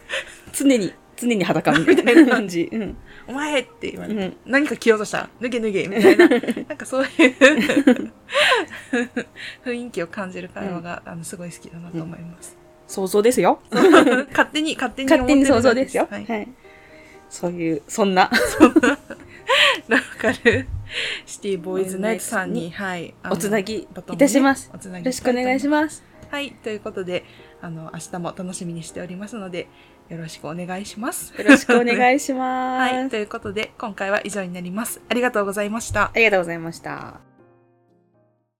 [0.52, 2.68] 常に、常に裸みたいな 感じ。
[2.72, 2.96] うん。
[3.28, 4.36] お前って言われて、うん。
[4.44, 5.18] 何か着ようとした？
[5.18, 7.10] ら脱げ脱げみたいななんかそういう
[9.64, 12.56] 雰囲気を感じる会話が、あのすごい好きだなと思います、
[12.86, 13.60] 想像ですよ。
[13.70, 16.06] 勝手に勝手に勝手に想像ですよ。
[16.10, 16.48] はいはい。
[17.28, 18.30] そういう、そんな。
[19.88, 20.66] ローカル
[21.26, 23.78] シティボーイズナイトさんに、 はい、おつなぎ
[24.12, 24.66] いたします。
[24.68, 25.68] よろしくお願いしす。
[25.68, 26.02] ます。
[26.30, 27.24] はい、ということで、
[27.60, 29.68] あの、明日も楽しみにしておりますので、
[30.08, 31.34] よろしくお願いします。
[31.36, 32.92] よろしくお願いします。
[32.94, 35.00] はい、ということで、今回は以上になります。
[35.08, 36.04] ありがとうございました。
[36.04, 37.33] ありがとうございました。